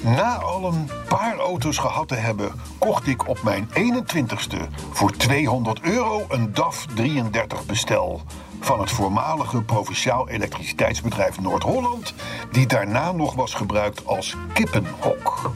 Na 0.03 0.35
al 0.35 0.65
een 0.73 0.89
paar 1.07 1.37
auto's 1.37 1.77
gehad 1.77 2.07
te 2.07 2.15
hebben, 2.15 2.51
kocht 2.77 3.07
ik 3.07 3.27
op 3.27 3.43
mijn 3.43 3.69
21ste 3.73 4.57
voor 4.91 5.11
200 5.11 5.79
euro 5.81 6.25
een 6.29 6.53
DAF 6.53 6.85
33 6.95 7.65
bestel. 7.65 8.21
Van 8.59 8.79
het 8.79 8.91
voormalige 8.91 9.61
provinciaal 9.61 10.29
elektriciteitsbedrijf 10.29 11.39
Noord-Holland, 11.39 12.13
die 12.51 12.67
daarna 12.67 13.11
nog 13.11 13.33
was 13.35 13.53
gebruikt 13.53 14.05
als 14.05 14.35
kippenhok. 14.53 15.51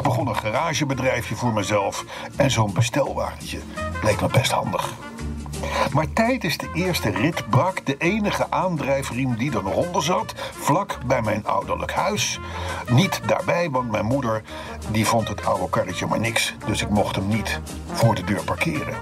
Ik 0.00 0.06
begon 0.06 0.28
een 0.28 0.36
garagebedrijfje 0.36 1.34
voor 1.34 1.52
mezelf 1.52 2.04
en 2.36 2.50
zo'n 2.50 2.72
bestelwagentje 2.72 3.58
bleek 4.00 4.20
me 4.20 4.26
best 4.26 4.50
handig. 4.50 4.94
Maar 5.92 6.12
tijdens 6.12 6.56
de 6.56 6.70
eerste 6.74 7.10
rit 7.10 7.50
brak 7.50 7.86
de 7.86 7.96
enige 7.98 8.50
aandrijfriem 8.50 9.36
die 9.36 9.56
er 9.56 9.62
nog 9.62 9.74
onder 9.74 10.02
zat, 10.02 10.34
vlak 10.52 10.98
bij 11.06 11.22
mijn 11.22 11.46
ouderlijk 11.46 11.92
huis. 11.92 12.40
Niet 12.90 13.20
daarbij, 13.26 13.70
want 13.70 13.90
mijn 13.90 14.04
moeder 14.04 14.42
die 14.90 15.06
vond 15.06 15.28
het 15.28 15.44
oude 15.44 15.70
karretje 15.70 16.06
maar 16.06 16.20
niks, 16.20 16.54
dus 16.66 16.82
ik 16.82 16.88
mocht 16.88 17.16
hem 17.16 17.28
niet 17.28 17.60
voor 17.92 18.14
de 18.14 18.24
deur 18.24 18.44
parkeren. 18.44 18.94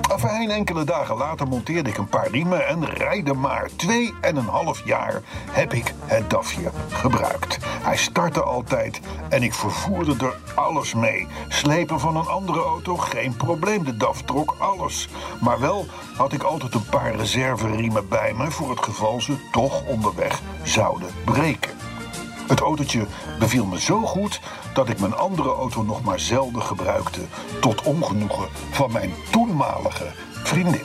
Afijn, 0.00 0.50
enkele 0.50 0.84
dagen 0.84 1.16
later 1.16 1.48
monteerde 1.48 1.90
ik 1.90 1.98
een 1.98 2.08
paar 2.08 2.28
riemen 2.30 2.66
en 2.66 2.84
rijden 2.84 3.40
maar. 3.40 3.68
Twee 3.76 4.14
en 4.20 4.36
een 4.36 4.48
half 4.48 4.84
jaar 4.84 5.22
heb 5.50 5.72
ik 5.72 5.94
het 6.04 6.30
DAFje 6.30 6.70
gebruikt. 6.88 7.58
Hij 7.62 7.96
startte 7.96 8.42
altijd 8.42 9.00
en 9.28 9.42
ik 9.42 9.54
vervoerde 9.54 10.26
er 10.26 10.36
alles 10.54 10.94
mee. 10.94 11.26
Slepen 11.48 12.00
van 12.00 12.16
een 12.16 12.26
andere 12.26 12.62
auto, 12.62 12.96
geen 12.96 13.36
probleem. 13.36 13.84
De 13.84 13.96
DAF 13.96 14.22
trok 14.22 14.54
alles. 14.58 15.08
Maar 15.40 15.60
wel 15.60 15.86
had 16.16 16.32
ik 16.32 16.42
altijd 16.42 16.74
een 16.74 16.88
paar 16.90 17.14
reserveriemen 17.14 18.08
bij 18.08 18.34
me... 18.34 18.50
voor 18.50 18.70
het 18.70 18.82
geval 18.82 19.20
ze 19.20 19.36
toch 19.52 19.82
onderweg 19.86 20.40
zouden 20.62 21.08
breken. 21.24 21.77
Het 22.48 22.60
autootje 22.60 23.06
beviel 23.38 23.64
me 23.64 23.80
zo 23.80 24.00
goed 24.00 24.40
dat 24.74 24.88
ik 24.88 25.00
mijn 25.00 25.14
andere 25.14 25.48
auto 25.48 25.82
nog 25.82 26.02
maar 26.02 26.20
zelden 26.20 26.62
gebruikte. 26.62 27.20
Tot 27.60 27.82
ongenoegen 27.82 28.48
van 28.70 28.92
mijn 28.92 29.12
toenmalige 29.30 30.06
vriendin. 30.42 30.84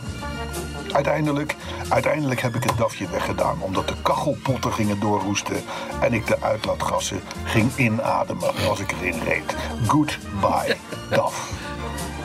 Uiteindelijk, 0.91 1.55
uiteindelijk 1.89 2.41
heb 2.41 2.55
ik 2.55 2.63
het 2.63 2.77
DAFje 2.77 3.09
weggedaan 3.09 3.61
omdat 3.61 3.87
de 3.87 3.95
kachelpotten 4.01 4.73
gingen 4.73 4.99
doorroesten 4.99 5.63
en 6.01 6.13
ik 6.13 6.27
de 6.27 6.41
uitlaatgassen 6.41 7.21
ging 7.43 7.75
inademen 7.75 8.53
als 8.69 8.79
ik 8.79 8.91
erin 8.91 9.19
reed. 9.23 9.55
Goodbye, 9.87 10.75
DAF. 11.09 11.51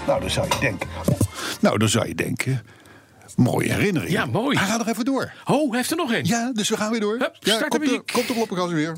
Nou, 0.07 0.21
dan 0.21 0.30
zou 0.30 0.47
je 0.49 0.59
denken. 0.61 0.88
Nou, 1.61 1.78
dan 1.78 1.88
zou 1.88 2.09
je 2.09 2.14
denken. 2.14 2.62
Mooie 3.38 3.73
herinnering. 3.73 4.12
Ja, 4.12 4.26
mooi. 4.26 4.59
Hij 4.59 4.66
gaat 4.66 4.78
nog 4.78 4.88
even 4.88 5.04
door. 5.04 5.33
Oh, 5.45 5.75
heeft 5.75 5.90
er 5.90 5.97
nog 5.97 6.12
een? 6.12 6.25
Ja, 6.25 6.50
dus 6.52 6.68
we 6.68 6.76
gaan 6.76 6.90
weer 6.90 7.00
door. 7.00 7.16
Hup, 7.18 7.37
ja, 7.40 7.54
start 7.54 7.73
de 7.73 7.78
komt, 7.78 7.90
de, 7.90 7.90
muziek. 7.90 8.12
komt 8.12 8.26
de 8.26 8.33
kloppengas 8.35 8.73
weer. 8.73 8.97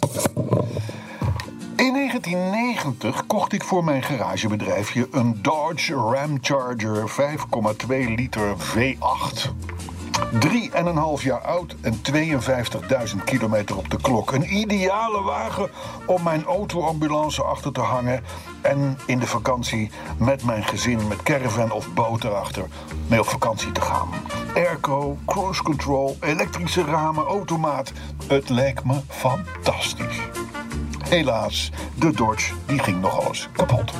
In 1.76 1.92
1990 1.94 3.26
kocht 3.26 3.52
ik 3.52 3.64
voor 3.64 3.84
mijn 3.84 4.02
garagebedrijfje 4.02 5.08
een 5.10 5.38
Dodge 5.42 5.94
Ram 5.94 6.38
Charger 6.40 7.10
5,2 7.10 8.14
liter 8.16 8.56
V8. 8.56 9.50
Drie 10.38 10.70
en 10.72 10.86
een 10.86 10.96
half 10.96 11.22
jaar 11.22 11.40
oud 11.40 11.76
en 11.80 12.00
52.000 12.12 13.24
kilometer 13.24 13.76
op 13.76 13.90
de 13.90 13.96
klok. 13.96 14.32
Een 14.32 14.56
ideale 14.56 15.22
wagen 15.22 15.70
om 16.06 16.22
mijn 16.22 16.44
autoambulance 16.44 17.42
achter 17.42 17.72
te 17.72 17.80
hangen... 17.80 18.24
en 18.60 18.98
in 19.06 19.18
de 19.18 19.26
vakantie 19.26 19.90
met 20.18 20.44
mijn 20.44 20.64
gezin 20.64 21.08
met 21.08 21.22
caravan 21.22 21.70
of 21.70 21.94
boot 21.94 22.24
erachter 22.24 22.64
mee 23.08 23.20
op 23.20 23.28
vakantie 23.28 23.72
te 23.72 23.80
gaan. 23.80 24.08
Airco, 24.54 25.18
cruise 25.26 25.62
control, 25.62 26.16
elektrische 26.20 26.84
ramen, 26.84 27.24
automaat. 27.24 27.92
Het 28.26 28.48
leek 28.48 28.84
me 28.84 29.00
fantastisch. 29.08 30.20
Helaas, 31.08 31.70
de 31.94 32.10
Dodge 32.10 32.52
die 32.66 32.78
ging 32.78 33.00
nogal 33.00 33.26
eens 33.26 33.48
kapot. 33.52 33.92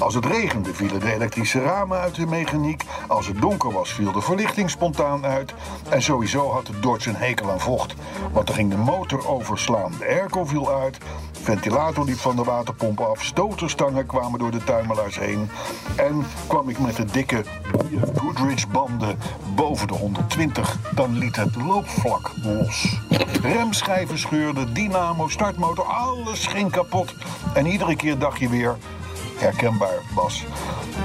Als 0.00 0.14
het 0.14 0.26
regende 0.26 0.74
vielen 0.74 1.00
de 1.00 1.12
elektrische 1.12 1.60
ramen 1.60 1.98
uit 1.98 2.14
de 2.14 2.26
mechaniek. 2.26 2.84
Als 3.08 3.26
het 3.26 3.40
donker 3.40 3.72
was 3.72 3.92
viel 3.92 4.12
de 4.12 4.20
verlichting 4.20 4.70
spontaan 4.70 5.24
uit. 5.24 5.54
En 5.88 6.02
sowieso 6.02 6.50
had 6.50 6.66
de 6.66 6.80
Dodge 6.80 7.08
een 7.08 7.16
hekel 7.16 7.50
aan 7.50 7.60
vocht. 7.60 7.94
Want 8.32 8.48
er 8.48 8.54
ging 8.54 8.70
de 8.70 8.76
motor 8.76 9.28
overslaan. 9.28 9.92
De 9.98 10.06
airco 10.06 10.44
viel 10.44 10.72
uit. 10.72 10.98
Ventilator 11.32 12.04
liep 12.04 12.18
van 12.18 12.36
de 12.36 12.44
waterpomp 12.44 13.00
af. 13.00 13.24
Stoterstangen 13.24 14.06
kwamen 14.06 14.38
door 14.38 14.50
de 14.50 14.64
tuimelaars 14.64 15.18
heen. 15.18 15.50
En 15.96 16.24
kwam 16.46 16.68
ik 16.68 16.78
met 16.78 16.96
de 16.96 17.04
dikke 17.04 17.44
Goodrich 18.16 18.68
banden 18.68 19.18
boven 19.54 19.88
de 19.88 19.94
120. 19.94 20.78
Dan 20.94 21.18
liet 21.18 21.36
het 21.36 21.56
loopvlak 21.56 22.30
los. 22.42 23.00
Remschijven 23.42 24.18
scheurden, 24.18 24.74
dynamo, 24.74 25.28
startmotor, 25.28 25.84
alles 25.84 26.46
ging 26.46 26.70
kapot. 26.70 27.14
En 27.54 27.66
iedere 27.66 27.96
keer 27.96 28.18
dacht 28.18 28.38
je 28.38 28.48
weer, 28.48 28.76
herkenbaar 29.40 29.98
Bas. 30.14 30.44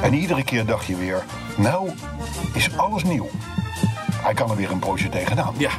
En 0.01 0.13
iedere 0.13 0.43
keer 0.43 0.65
dacht 0.65 0.85
je 0.85 0.95
weer, 0.95 1.25
nou 1.57 1.89
is 2.53 2.77
alles 2.77 3.03
nieuw. 3.03 3.29
Hij 4.11 4.33
kan 4.33 4.49
er 4.49 4.55
weer 4.55 4.71
een 4.71 4.79
broodje 4.79 5.09
tegenaan. 5.09 5.53
Ja. 5.57 5.71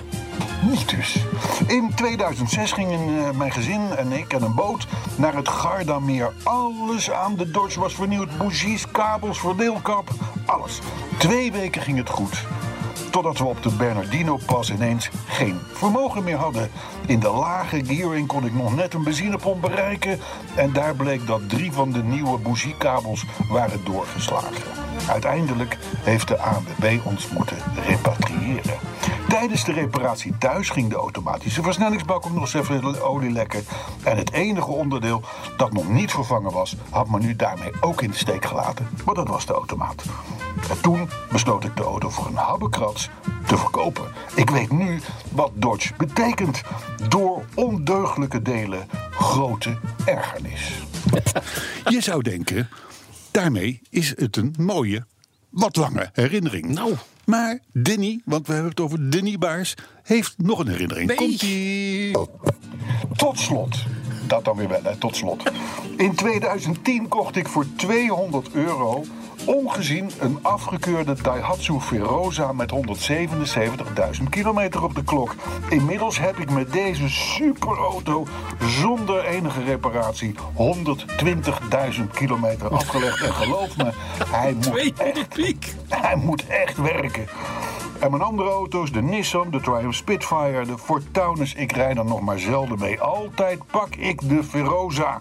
Niet 0.63 0.89
dus. 0.89 1.17
In 1.67 1.93
2006 1.95 2.73
gingen 2.73 3.27
eh, 3.27 3.31
mijn 3.31 3.53
gezin 3.53 3.97
en 3.97 4.13
ik 4.13 4.33
en 4.33 4.43
een 4.43 4.55
boot 4.55 4.87
naar 5.17 5.35
het 5.35 5.49
Gardameer. 5.49 6.33
Alles 6.43 7.11
aan 7.11 7.37
de 7.37 7.51
Dodge 7.51 7.81
was 7.81 7.95
vernieuwd. 7.95 8.39
Bougies, 8.39 8.91
kabels, 8.91 9.39
verdeelkap, 9.41 10.09
alles. 10.47 10.81
Twee 11.19 11.53
weken 11.53 11.83
ging 11.83 11.99
het 11.99 12.09
goed. 12.09 12.45
Totdat 13.17 13.39
we 13.39 13.45
op 13.45 13.63
de 13.63 13.71
Bernardino 13.77 14.39
pas 14.47 14.71
ineens 14.71 15.11
geen 15.27 15.61
vermogen 15.73 16.25
meer 16.25 16.37
hadden. 16.37 16.71
In 17.07 17.21
de 17.21 17.31
lage 17.31 17.85
gearing 17.85 18.27
kon 18.27 18.45
ik 18.47 18.55
nog 18.55 18.77
net 18.77 18.95
een 18.95 19.03
benzinepomp 19.03 19.61
bereiken. 19.61 20.19
En 20.57 20.73
daar 20.73 20.95
bleek 20.95 21.27
dat 21.27 21.49
drie 21.49 21.73
van 21.73 21.93
de 21.93 22.03
nieuwe 22.03 22.39
bougiekabels 22.39 23.25
waren 23.49 23.85
doorgeslagen. 23.85 24.63
Uiteindelijk 25.09 25.79
heeft 26.01 26.29
de 26.29 26.39
ANWB 26.39 26.99
ons 27.05 27.29
moeten 27.29 27.57
repatriëren. 27.87 28.79
Tijdens 29.37 29.65
de 29.65 29.73
reparatie 29.73 30.39
thuis 30.39 30.71
ging 30.71 30.91
de 30.91 30.97
automatische 30.97 31.63
versnellingsbak 31.63 32.27
ook 32.27 32.33
nog 32.33 32.43
eens 32.43 32.55
even 32.55 33.03
olie 33.03 33.31
lekken. 33.31 33.65
En 34.03 34.17
het 34.17 34.33
enige 34.33 34.71
onderdeel 34.71 35.23
dat 35.57 35.73
nog 35.73 35.89
niet 35.89 36.11
vervangen 36.11 36.53
was, 36.53 36.77
had 36.91 37.09
me 37.09 37.19
nu 37.19 37.37
daarmee 37.37 37.71
ook 37.81 38.03
in 38.03 38.11
de 38.11 38.17
steek 38.17 38.45
gelaten. 38.45 38.89
Maar 39.05 39.15
dat 39.15 39.29
was 39.29 39.47
de 39.47 39.53
automaat. 39.53 40.05
En 40.71 40.81
toen 40.81 41.09
besloot 41.33 41.65
ik 41.65 41.77
de 41.77 41.83
auto 41.83 42.09
voor 42.09 42.27
een 42.27 42.37
habbekrats 42.37 43.09
te 43.47 43.57
verkopen. 43.57 44.05
Ik 44.35 44.51
weet 44.51 44.71
nu 44.71 45.01
wat 45.31 45.51
Dodge 45.55 45.95
betekent. 45.97 46.63
Door 47.09 47.45
ondeugdelijke 47.55 48.43
delen 48.43 48.89
grote 49.11 49.79
ergernis. 50.05 50.83
Je 51.95 52.01
zou 52.01 52.23
denken, 52.23 52.69
daarmee 53.31 53.81
is 53.91 54.13
het 54.17 54.37
een 54.37 54.55
mooie, 54.59 55.07
wat 55.49 55.77
lange 55.77 56.11
herinnering. 56.13 56.67
Nou. 56.67 56.95
Maar 57.27 57.59
Denny, 57.73 58.21
want 58.25 58.47
we 58.47 58.53
hebben 58.53 58.71
het 58.71 58.81
over 58.81 59.11
Denny 59.11 59.39
Baars, 59.39 59.75
heeft 60.03 60.35
nog 60.37 60.59
een 60.59 60.69
herinnering. 60.69 61.09
Nee. 61.09 61.17
Komt-ie. 61.17 62.17
Tot 63.17 63.39
slot. 63.39 63.85
Dat 64.27 64.45
dan 64.45 64.57
weer 64.57 64.69
wel, 64.69 64.83
hè, 64.83 64.97
tot 64.97 65.17
slot. 65.17 65.43
In 65.97 66.15
2010 66.15 67.09
kocht 67.09 67.37
ik 67.37 67.49
voor 67.49 67.67
200 67.77 68.53
euro 68.53 69.05
ongezien 69.45 70.11
een 70.19 70.39
afgekeurde 70.43 71.23
Daihatsu 71.23 71.81
Verosa 71.81 72.53
met 72.53 72.73
177.000 74.19 74.23
kilometer 74.31 74.85
op 74.85 74.95
de 74.95 75.05
klok. 75.05 75.35
Inmiddels 75.69 76.19
heb 76.19 76.39
ik 76.39 76.51
met 76.51 76.73
deze 76.73 77.09
superauto 77.09 78.27
zonder 78.61 79.25
enige 79.25 79.65
reparatie 79.65 80.35
120.000 81.99 82.11
kilometer 82.13 82.69
afgelegd. 82.69 83.23
En 83.23 83.33
geloof 83.33 83.77
me, 83.77 83.91
hij 84.29 84.53
moet 84.53 84.63
200 84.63 84.99
echt 84.99 85.29
piek. 85.29 85.75
hij 85.89 86.17
moet 86.17 86.47
echt 86.47 86.77
werken. 86.77 87.27
En 87.99 88.11
mijn 88.11 88.23
andere 88.23 88.51
auto's, 88.51 88.93
de 88.93 89.03
Nissan, 89.03 89.51
de 89.51 89.61
Triumph 89.61 89.97
Spitfire, 89.97 90.65
de 90.67 90.79
Ford 90.79 91.05
Taunus, 91.13 91.55
ik 91.55 91.73
rijd 91.73 91.99
er 91.99 92.05
nog 92.05 92.21
maar 92.21 92.39
zelden 92.39 92.79
mee. 92.79 93.01
Altijd 93.01 93.59
pak 93.71 93.95
ik 93.95 94.29
de 94.29 94.43
Veroza. 94.43 95.21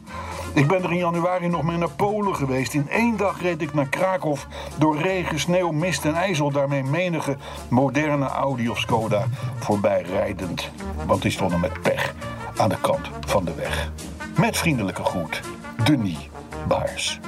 Ik 0.55 0.67
ben 0.67 0.83
er 0.83 0.91
in 0.91 0.97
januari 0.97 1.47
nog 1.47 1.63
mee 1.63 1.77
naar 1.77 1.89
Polen 1.89 2.35
geweest. 2.35 2.73
In 2.73 2.89
één 2.89 3.17
dag 3.17 3.41
reed 3.41 3.61
ik 3.61 3.73
naar 3.73 3.89
Krakow 3.89 4.37
door 4.77 4.97
regen, 4.97 5.39
sneeuw, 5.39 5.71
mist 5.71 6.05
en 6.05 6.15
ijzel. 6.15 6.51
Daarmee 6.51 6.83
menige 6.83 7.37
moderne 7.69 8.25
Audi 8.25 8.69
of 8.69 8.79
Skoda 8.79 9.27
voorbij 9.59 10.01
rijdend. 10.01 10.69
Want 11.05 11.21
die 11.21 11.31
stonden 11.31 11.59
met 11.59 11.81
pech 11.81 12.13
aan 12.57 12.69
de 12.69 12.77
kant 12.81 13.09
van 13.25 13.45
de 13.45 13.53
weg. 13.53 13.91
Met 14.39 14.57
vriendelijke 14.57 15.03
groet, 15.03 15.41
Denis 15.83 16.29
Baars. 16.67 17.19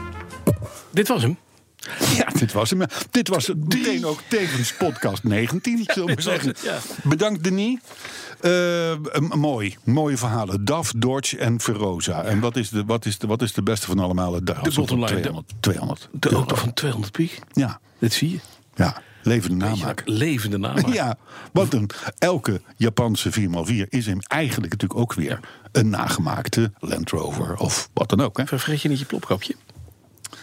Dit 0.91 1.07
was 1.07 1.22
hem. 1.22 1.38
Ja, 2.15 2.25
dit 2.39 2.53
was 2.53 2.69
hem. 2.69 2.81
Dit 3.12 3.27
was 3.27 3.48
meteen 3.55 4.05
ook 4.05 4.19
tevens 4.27 4.74
podcast 4.74 5.24
19, 5.24 5.84
zullen 5.88 6.15
we 6.15 6.22
zeggen. 6.31 6.55
Bedankt, 7.03 7.43
Denis. 7.43 7.79
Eh, 8.41 8.91
mooi, 9.36 9.77
mooie 9.84 10.17
verhalen. 10.17 10.65
DAF, 10.65 10.94
Dodge 10.98 11.38
en 11.38 11.60
Verosa. 11.60 12.24
En 12.24 12.39
wat 12.39 12.56
is 12.56 12.70
de, 12.70 12.86
wat 12.86 13.06
is 13.06 13.17
de, 13.17 13.27
wat 13.27 13.41
is 13.41 13.53
de 13.53 13.63
beste 13.63 13.86
van 13.86 14.00
allemaal? 14.00 14.32
De, 14.32 14.56
bottom 14.75 15.06
line, 15.06 15.06
200. 15.20 15.53
200. 15.60 16.10
De 16.12 16.29
auto 16.29 16.56
van 16.56 16.74
200 16.74 17.12
piek. 17.12 17.39
Ja, 17.51 17.79
Dit 18.00 18.13
zie 18.13 18.32
je. 18.32 18.39
ja. 18.75 19.01
Levende 19.24 19.65
namaak. 19.65 20.06
dat? 20.06 20.15
Levende 20.15 20.58
namaak. 20.58 20.94
Ja, 20.94 21.17
want 21.51 21.74
een, 21.74 21.89
elke 22.17 22.62
Japanse 22.75 23.29
4x4 23.32 23.89
is 23.89 24.06
hem 24.06 24.20
eigenlijk 24.27 24.72
natuurlijk 24.72 25.00
ook 25.00 25.13
weer 25.13 25.39
een 25.72 25.89
nagemaakte 25.89 26.72
Land 26.79 27.10
Rover 27.10 27.56
of 27.56 27.89
wat 27.94 28.10
dan 28.10 28.22
ook. 28.22 28.38
Hè? 28.38 28.46
Vergeet 28.48 28.82
je 28.82 28.89
niet 28.89 29.00
je 29.00 29.06
plopkapje? 29.06 29.56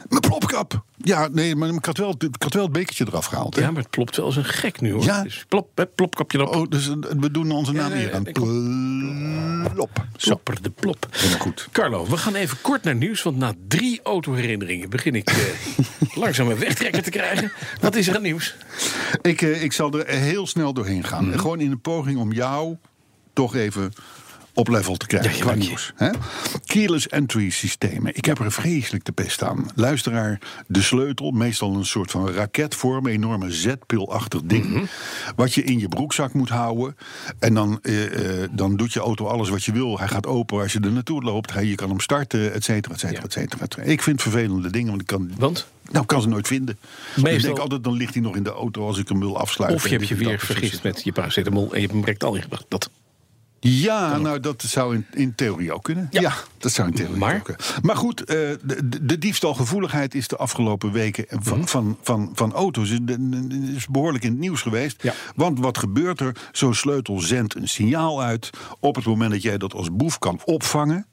Mijn 0.08 0.20
plopkap. 0.20 0.84
Ja, 0.96 1.28
nee, 1.32 1.56
maar 1.56 1.68
ik 1.68 1.84
had 1.84 1.98
wel, 1.98 2.14
ik 2.18 2.42
had 2.42 2.54
wel 2.54 2.62
het 2.62 2.72
bekertje 2.72 3.04
eraf 3.08 3.26
gehaald. 3.26 3.54
Hè? 3.54 3.60
Ja, 3.62 3.70
maar 3.70 3.82
het 3.82 3.90
plopt 3.90 4.16
wel 4.16 4.26
als 4.26 4.36
een 4.36 4.44
gek 4.44 4.80
nu 4.80 4.92
hoor. 4.92 5.04
Ja. 5.04 5.22
Dus 5.22 5.44
plop, 5.48 5.70
hè, 5.74 5.86
plopkapje 5.86 6.38
erop. 6.38 6.54
Oh, 6.54 6.68
dus 6.68 6.88
eh, 6.88 6.94
we 7.18 7.30
doen 7.30 7.50
onze 7.50 7.72
naam 7.72 7.92
hier 7.92 8.14
aan. 8.14 8.22
Plop. 9.72 9.90
Zo. 9.94 10.02
Slapper 10.16 10.62
de 10.62 10.70
plop. 10.70 11.06
Helemaal 11.10 11.38
goed. 11.38 11.68
Carlo, 11.72 12.06
we 12.06 12.16
gaan 12.16 12.34
even 12.34 12.60
kort 12.60 12.82
naar 12.82 12.94
nieuws. 12.94 13.22
Want 13.22 13.36
na 13.36 13.54
drie 13.68 14.00
autoherinneringen 14.02 14.90
begin 14.90 15.14
ik 15.14 15.30
eh, 15.30 15.36
langzaam 16.22 16.50
een 16.50 16.58
wegtrekker 16.58 17.02
te 17.02 17.10
krijgen. 17.10 17.52
Wat 17.80 17.94
is 17.94 18.08
er 18.08 18.16
aan 18.16 18.22
nieuws? 18.22 18.56
Ik, 19.22 19.42
eh, 19.42 19.62
ik 19.62 19.72
zal 19.72 19.92
er 19.92 20.06
heel 20.08 20.46
snel 20.46 20.72
doorheen 20.72 21.04
gaan. 21.04 21.28
Mhm. 21.28 21.38
Gewoon 21.38 21.60
in 21.60 21.70
een 21.70 21.80
poging 21.80 22.18
om 22.18 22.32
jou 22.32 22.76
toch 23.32 23.54
even 23.54 23.92
op 24.54 24.68
level 24.68 24.96
te 24.96 25.06
krijgen 25.06 25.36
Ja, 25.36 25.40
qua 25.40 25.54
nieuws. 25.54 25.92
Hè? 25.94 26.10
Keyless 26.64 27.08
entry 27.08 27.50
systemen. 27.50 28.16
Ik 28.16 28.24
heb 28.24 28.38
er 28.38 28.52
vreselijk 28.52 29.04
de 29.04 29.12
pest 29.12 29.42
aan. 29.42 29.70
Luisteraar, 29.74 30.38
de 30.66 30.82
sleutel, 30.82 31.30
meestal 31.30 31.74
een 31.74 31.86
soort 31.86 32.10
van 32.10 32.30
raketvorm, 32.30 33.06
enorme 33.06 33.50
zetpilachtig 33.50 34.40
ding. 34.44 34.64
Mhm. 34.66 34.84
Wat 35.36 35.54
je 35.54 35.62
in 35.64 35.78
je 35.78 35.88
broekzak 35.88 36.32
moet 36.32 36.48
houden. 36.48 36.96
En 37.38 37.54
dan, 37.54 37.78
eh, 37.82 38.42
eh, 38.42 38.48
dan 38.52 38.76
doet 38.76 38.92
je 38.92 39.00
auto 39.00 39.26
alles 39.26 39.48
wat 39.48 39.64
je 39.64 39.72
wil. 39.72 39.98
Hij 39.98 40.08
gaat 40.08 40.26
open 40.26 40.60
als 40.60 40.72
je 40.72 40.80
er 40.80 40.92
naartoe 40.92 41.22
loopt. 41.22 41.52
Hij- 41.52 41.64
Je 41.64 41.74
kan 41.74 41.88
hem 41.88 42.00
starten, 42.00 42.52
et 42.52 42.64
cetera, 42.64 42.94
et 42.94 43.00
cetera, 43.00 43.18
Ja. 43.18 43.24
et 43.24 43.32
cetera, 43.32 43.62
et 43.64 43.72
cetera. 43.72 43.92
Ik 43.92 44.02
vind 44.02 44.22
vervelende 44.22 44.70
dingen, 44.70 44.88
want 44.88 45.00
ik 45.00 45.06
kan, 45.06 45.30
Want? 45.38 45.66
nou, 45.90 46.06
kan 46.06 46.22
ze 46.22 46.28
nooit 46.28 46.46
vinden. 46.46 46.78
Meestal- 47.16 47.32
Ik 47.32 47.42
denk 47.42 47.58
altijd, 47.58 47.84
dan 47.84 47.92
ligt 47.92 48.14
hij 48.14 48.22
nog 48.22 48.36
in 48.36 48.42
de 48.42 48.52
auto 48.52 48.86
als 48.86 48.98
ik 48.98 49.08
hem 49.08 49.18
wil 49.20 49.38
afsluiten. 49.38 49.80
Of 49.80 49.88
je 49.88 49.96
hebt 49.96 50.10
En 50.10 50.18
je 50.18 50.24
weer 50.24 50.38
vergist 50.38 50.82
met 50.82 51.04
je 51.04 51.12
paracetamol 51.12 51.64
en 51.64 51.74
je 51.74 51.80
hebt 51.80 51.90
hem 51.92 52.00
direct 52.00 52.24
al 52.24 52.34
ingebracht. 52.34 52.64
Dat. 52.68 52.90
Ja, 53.70 54.18
nou 54.18 54.40
dat 54.40 54.62
zou 54.62 54.94
in, 54.94 55.06
in 55.12 55.34
theorie 55.34 55.72
ook 55.72 55.82
kunnen. 55.82 56.06
Ja, 56.10 56.20
Ja. 56.20 56.32
dat 56.58 56.72
zou 56.72 56.88
in 56.88 56.94
theorie 56.94 57.16
Maar? 57.16 57.34
ook 57.36 57.44
kunnen. 57.44 57.62
Maar 57.82 57.96
goed, 57.96 58.24
eh, 58.24 58.36
de, 59.02 59.18
diefstalgevoeligheid 59.18 60.14
is 60.14 60.28
de 60.28 60.36
afgelopen 60.36 60.92
weken 60.92 61.24
van, 61.28 61.58
Mhm. 61.58 61.66
van, 61.66 61.98
van, 62.02 62.30
van 62.34 62.52
auto's 62.52 62.90
is, 62.90 62.98
is 63.74 63.86
behoorlijk 63.86 64.24
in 64.24 64.30
het 64.30 64.38
nieuws 64.40 64.62
geweest. 64.62 65.02
Ja. 65.02 65.12
Want 65.36 65.58
wat 65.58 65.78
gebeurt 65.78 66.20
er? 66.20 66.36
Zo'n 66.52 66.74
sleutel 66.74 67.20
zendt 67.20 67.54
een 67.54 67.68
signaal 67.68 68.22
uit. 68.22 68.50
Op 68.80 68.94
het 68.94 69.04
moment 69.04 69.30
dat 69.30 69.42
jij 69.42 69.58
dat 69.58 69.74
als 69.74 69.88
boef 69.92 70.18
kan 70.18 70.40
opvangen. 70.44 71.06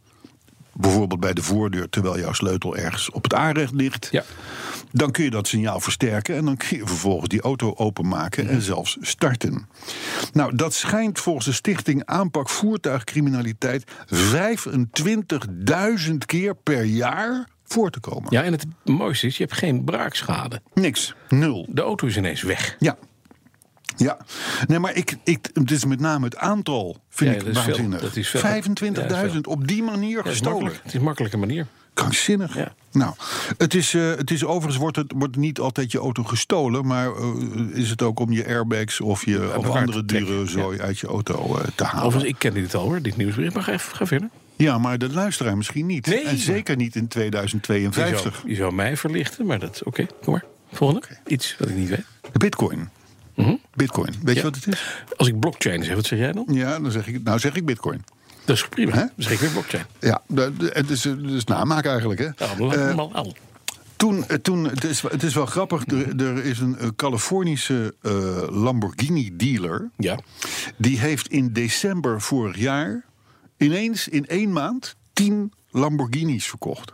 Bijvoorbeeld 0.82 1.20
bij 1.20 1.34
de 1.34 1.44
voordeur, 1.44 1.90
terwijl 1.90 2.20
jouw 2.20 2.34
sleutel 2.34 2.78
ergens 2.78 3.12
op 3.12 3.24
het 3.24 3.34
aanrecht 3.34 3.74
ligt. 3.74 4.08
Ja. 4.12 4.24
Dan 4.92 5.12
kun 5.12 5.24
je 5.24 5.30
dat 5.30 5.48
signaal 5.48 5.80
versterken 5.80 6.36
en 6.36 6.46
dan 6.46 6.58
kun 6.58 6.78
je 6.78 6.88
vervolgens 6.88 7.30
die 7.30 7.42
auto 7.42 7.74
openmaken 7.76 8.48
en 8.48 8.62
zelfs 8.62 8.98
starten. 9.02 9.68
Nou, 10.34 10.56
dat 10.56 10.74
schijnt 10.74 11.20
volgens 11.20 11.46
de 11.46 11.52
Stichting 11.52 12.06
Aanpak 12.06 12.50
Voertuigcriminaliteit 12.50 13.92
25.000 16.10 16.14
keer 16.26 16.56
per 16.56 16.84
jaar 16.84 17.48
voor 17.64 17.90
te 17.90 18.00
komen. 18.00 18.28
Ja, 18.30 18.44
en 18.44 18.52
het 18.52 18.66
mooiste 18.84 19.28
is, 19.28 19.38
je 19.38 19.44
hebt 19.44 19.58
geen 19.58 19.84
braakschade. 19.84 20.62
Niks. 20.74 21.16
Nul. 21.30 21.68
De 21.70 21.82
auto 21.82 22.08
is 22.08 22.18
ineens 22.18 22.42
weg. 22.42 22.76
Ja. 22.80 22.98
Ja, 24.04 24.18
nee, 24.68 24.80
maar 24.80 24.96
ik, 24.96 25.16
ik, 25.24 25.50
het 25.54 25.72
is 25.72 25.86
met 25.86 26.00
name 26.00 26.26
het 26.26 26.38
aantal, 26.38 27.02
vind 27.10 27.30
Ja, 27.30 27.36
ik 27.38 27.46
dat 27.46 27.56
is 27.56 27.66
waanzinnig. 27.66 28.02
Dat 28.02 28.16
is 28.16 28.30
veel. 28.30 28.42
25.000 28.42 28.48
Ja, 28.82 29.08
dat 29.08 29.26
is 29.26 29.32
veel. 29.32 29.42
op 29.42 29.68
die 29.68 29.84
manier 29.84 30.26
is 30.26 30.30
gestolen. 30.32 30.72
het 30.72 30.82
is 30.86 30.94
een 30.94 31.04
makkelijke 31.04 31.38
manier. 31.38 31.68
Krankzinnig. 31.94 32.56
Ja. 32.56 32.74
Nou, 32.92 33.14
het 33.58 33.74
is, 33.74 33.94
eh, 33.94 34.16
het 34.16 34.32
is 34.32 34.46
overigens 34.46 34.78
wordt 34.78 34.96
het 34.96 35.12
wordt 35.16 35.36
niet 35.36 35.60
altijd 35.60 35.92
je 35.92 35.98
auto 35.98 36.24
gestolen, 36.24 36.86
maar 36.86 37.08
eh, 37.16 37.34
is 37.74 37.90
het 37.90 38.02
ook 38.02 38.20
om 38.20 38.32
je 38.32 38.46
airbags 38.48 39.02
of 39.02 39.26
je 39.26 39.58
of 39.58 39.70
andere 39.70 40.06
dure 40.06 40.46
zooi 40.46 40.82
uit 40.82 41.00
je 41.00 41.08
auto 41.08 41.58
eh, 41.58 41.64
te 41.76 41.84
halen. 41.84 42.06
Overigens, 42.06 42.34
ik 42.34 42.40
ken 42.40 42.54
dit 42.54 42.76
al 42.76 42.84
hoor, 42.84 43.02
dit 43.02 43.18
nieuwsbericht. 43.18 43.54
Maar 43.54 43.64
ga, 43.64 43.72
even, 43.72 43.96
ga 43.96 44.06
verder. 44.06 44.30
Ja, 44.56 44.78
maar 44.78 44.98
de 44.98 45.10
luisteraar 45.10 45.58
misschien 45.58 45.86
niet. 45.86 46.06
Nee, 46.06 46.24
en 46.24 46.38
zeker 46.38 46.76
niet 46.76 46.96
in 46.96 47.02
Je 47.02 47.08
2052. 47.08 48.22
zou, 48.36 48.50
je 48.50 48.56
zou 48.56 48.74
mij 48.74 48.98
verlichten, 48.98 49.46
maar 49.46 49.60
dat 49.60 49.84
oké. 49.84 50.06
Kom 50.24 50.34
maar. 50.34 50.44
Volgende. 50.72 51.08
Iets 51.28 51.56
wat 51.60 51.70
ik 51.70 51.76
niet 51.76 51.90
weet. 51.90 52.06
De 52.32 52.40
Bitcoin. 52.40 52.90
Bitcoin. 53.74 54.14
Weet 54.24 54.36
je 54.36 54.42
wat 54.42 54.56
het 54.56 54.68
is? 54.68 55.04
Als 55.18 55.28
ik 55.28 55.40
blockchain 55.40 55.84
zeg, 55.84 55.96
wat 55.96 56.06
zeg 56.06 56.20
jij 56.20 56.32
dan? 56.32 56.48
Ja, 56.52 56.80
dan 56.80 56.92
zeg 56.92 57.08
ik, 57.08 57.24
nou 57.24 57.40
zeg 57.40 57.56
ik 57.56 57.66
Bitcoin. 57.66 58.04
Dat 58.46 58.56
is 58.56 58.68
prima. 58.68 58.92
Hè? 58.92 58.98
Dan 59.00 59.10
zeg 59.18 59.32
ik 59.32 59.40
weer 59.40 59.50
blockchain. 59.50 59.86
Ja, 60.00 60.22
het 60.74 60.90
is, 60.90 61.04
het 61.04 61.24
is 61.24 61.44
namaak 61.44 61.86
eigenlijk. 61.86 62.20
Hè? 62.20 62.26
Ja, 62.26 62.88
Eh, 62.90 62.98
al. 62.98 63.34
Toen, 64.02 64.28
eh, 64.28 64.38
toen 64.38 64.64
het, 64.64 64.84
is, 64.84 65.02
het 65.02 65.24
is 65.24 65.34
wel 65.34 65.46
grappig, 65.46 65.86
er, 65.88 66.22
er 66.22 66.46
is 66.46 66.60
een 66.60 66.78
eh, 66.78 66.88
Californische 66.96 67.96
eh, 68.02 68.12
Lamborghini-dealer. 68.50 69.90
Ja. 69.98 70.20
Die 70.78 71.00
heeft 71.00 71.28
in 71.28 71.54
december 71.54 72.22
vorig 72.22 72.58
jaar 72.58 73.06
ineens 73.58 74.08
in 74.08 74.28
één 74.28 74.52
maand 74.54 74.96
10 75.14 75.54
Lamborghinis 75.70 76.48
verkocht. 76.48 76.94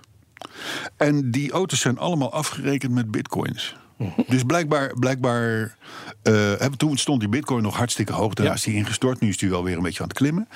En 0.97 1.31
die 1.31 1.51
auto's 1.51 1.79
zijn 1.79 1.97
allemaal 1.97 2.31
afgerekend 2.33 2.91
met 2.93 3.11
bitcoins. 3.11 3.75
Dus 4.27 4.43
blijkbaar, 4.43 4.93
blijkbaar 4.99 5.77
eh, 6.23 6.53
toen 6.53 6.97
stond 6.97 7.19
die 7.19 7.29
bitcoin 7.29 7.63
nog 7.63 7.77
hartstikke 7.77 8.13
hoog. 8.13 8.33
Daarna 8.33 8.53
is 8.53 8.63
die 8.63 8.75
ingestort. 8.75 9.19
Nu 9.19 9.29
is 9.29 9.37
die 9.37 9.49
wel 9.49 9.63
weer 9.63 9.77
een 9.77 9.83
beetje 9.83 10.01
aan 10.01 10.07
het 10.07 10.17
klimmen. 10.17 10.47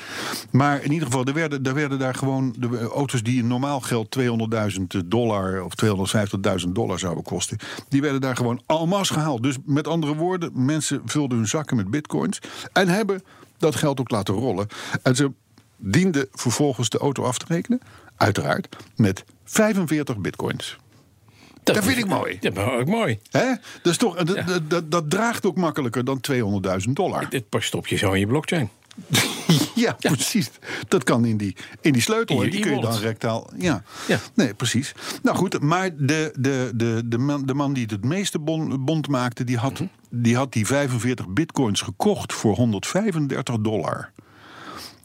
Maar 0.52 0.84
in 0.84 0.92
ieder 0.92 1.08
geval, 1.08 1.26
er 1.26 1.34
werden, 1.34 1.64
er 1.64 1.74
werden 1.74 2.00
daar 2.00 2.16
gewoon 2.16 2.56
de 2.58 2.90
auto's 2.94 3.24
die 3.24 3.44
normaal 3.44 3.80
geld 3.80 4.18
200.000 4.20 5.06
dollar 5.06 5.64
of 5.64 5.74
250.000 6.66 6.70
dollar 6.70 7.00
zouden 7.00 7.24
kosten. 7.24 7.58
Die 7.90 8.02
werden 8.02 8.22
daar 8.22 8.36
gewoon 8.36 8.62
masse 8.88 9.14
gehaald. 9.14 9.44
Dus 9.44 9.56
met 9.66 9.88
andere 9.88 10.16
woorden, 10.16 10.52
mensen 10.66 11.02
vulden 11.06 11.38
hun 11.38 11.48
zakken 11.48 11.78
met 11.78 11.90
bitcoins. 11.90 12.40
En 12.74 12.88
hebben 12.88 13.24
dat 13.58 13.76
geld 13.76 14.00
ook 14.00 14.12
laten 14.12 14.34
rollen. 14.34 14.68
En 15.04 15.16
ze 15.16 15.32
dienden 15.78 16.28
vervolgens 16.32 16.90
de 16.90 16.98
auto 16.98 17.24
af 17.24 17.38
te 17.38 17.46
rekenen. 17.48 17.82
Uiteraard 18.16 18.76
met 18.96 19.24
45 19.44 20.18
bitcoins. 20.18 20.78
Dat 21.64 21.84
vind 21.84 21.98
ik 21.98 22.08
mooi. 22.08 22.38
Ja, 22.40 22.52
maar 22.54 22.80
ook 22.80 22.88
mooi. 22.88 23.20
Hè? 23.32 23.48
Dat, 23.82 23.92
is 23.92 23.98
toch, 23.98 24.24
dat, 24.24 24.48
dat, 24.48 24.70
dat, 24.70 24.92
dat 24.92 25.10
draagt 25.10 25.46
ook 25.46 25.58
makkelijker 25.58 26.04
dan 26.04 26.22
200.000 26.32 26.92
dollar. 26.92 27.30
Dit 27.30 27.46
stop 27.50 27.88
je 27.88 27.96
zo 27.96 28.12
in 28.12 28.20
je 28.20 28.28
blockchain. 28.28 28.70
Ja, 29.76 29.98
precies. 30.00 30.50
Dat 30.88 31.04
kan 31.04 31.26
in 31.26 31.38
die, 31.38 31.56
in 31.82 31.94
die 31.94 32.02
sleutel. 32.02 32.42
In 32.42 32.50
die 32.50 32.60
kun 32.62 32.76
je 32.76 32.82
dan 32.82 32.98
rectaal. 32.98 33.50
Ja. 33.58 33.84
Ja. 34.08 34.20
nee, 34.34 34.54
precies. 34.54 34.94
Nou 35.24 35.38
goed, 35.38 35.62
maar 35.62 35.90
de, 35.98 36.34
de, 36.40 36.72
de, 36.76 37.02
de, 37.06 37.18
man, 37.18 37.46
de 37.46 37.54
man 37.54 37.74
die 37.74 37.84
het 37.84 37.92
het 37.92 38.04
meeste 38.04 38.40
bon, 38.40 38.86
bond 38.86 39.08
maakte, 39.08 39.44
die 39.44 39.58
had, 39.58 39.82
die 40.10 40.36
had 40.36 40.54
die 40.54 40.66
45 40.66 41.28
bitcoins 41.28 41.82
gekocht 41.82 42.34
voor 42.34 42.56
135 42.56 43.60
dollar. 43.60 44.12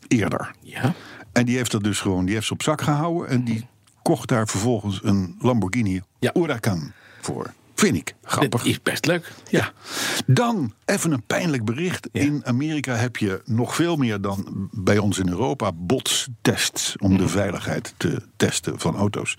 Eerder. 0.08 0.54
Ja. 0.60 0.94
En 1.32 1.44
die 1.44 1.56
heeft 1.56 1.70
dat 1.70 1.84
dus 1.84 2.00
gewoon, 2.00 2.24
die 2.24 2.34
heeft 2.34 2.46
ze 2.46 2.52
op 2.52 2.62
zak 2.62 2.80
gehouden. 2.80 3.28
En 3.28 3.44
die 3.44 3.66
kocht 4.06 4.28
daar 4.28 4.48
vervolgens 4.48 5.00
een 5.02 5.36
Lamborghini 5.40 6.00
Ja. 6.18 6.30
Huracan 6.34 6.92
voor. 7.20 7.52
Vind 7.74 7.96
ik 7.96 8.14
grappig. 8.22 8.62
Dit 8.62 8.70
is 8.70 8.82
best 8.82 9.06
leuk. 9.06 9.32
Ja. 9.50 9.72
Dan 10.26 10.72
even 10.84 11.12
een 11.12 11.22
pijnlijk 11.22 11.64
bericht. 11.64 12.08
Ja. 12.12 12.20
In 12.20 12.42
Amerika 12.44 12.94
heb 12.94 13.16
je 13.16 13.40
nog 13.44 13.74
veel 13.74 13.96
meer 13.96 14.20
dan 14.20 14.68
bij 14.72 14.98
ons 14.98 15.18
in 15.18 15.28
Europa 15.28 15.72
botstests 15.74 16.96
om 16.98 17.10
Mhm. 17.12 17.20
de 17.22 17.28
veiligheid 17.28 17.94
te 17.96 18.22
testen 18.36 18.78
van 18.80 18.96
auto's. 18.96 19.34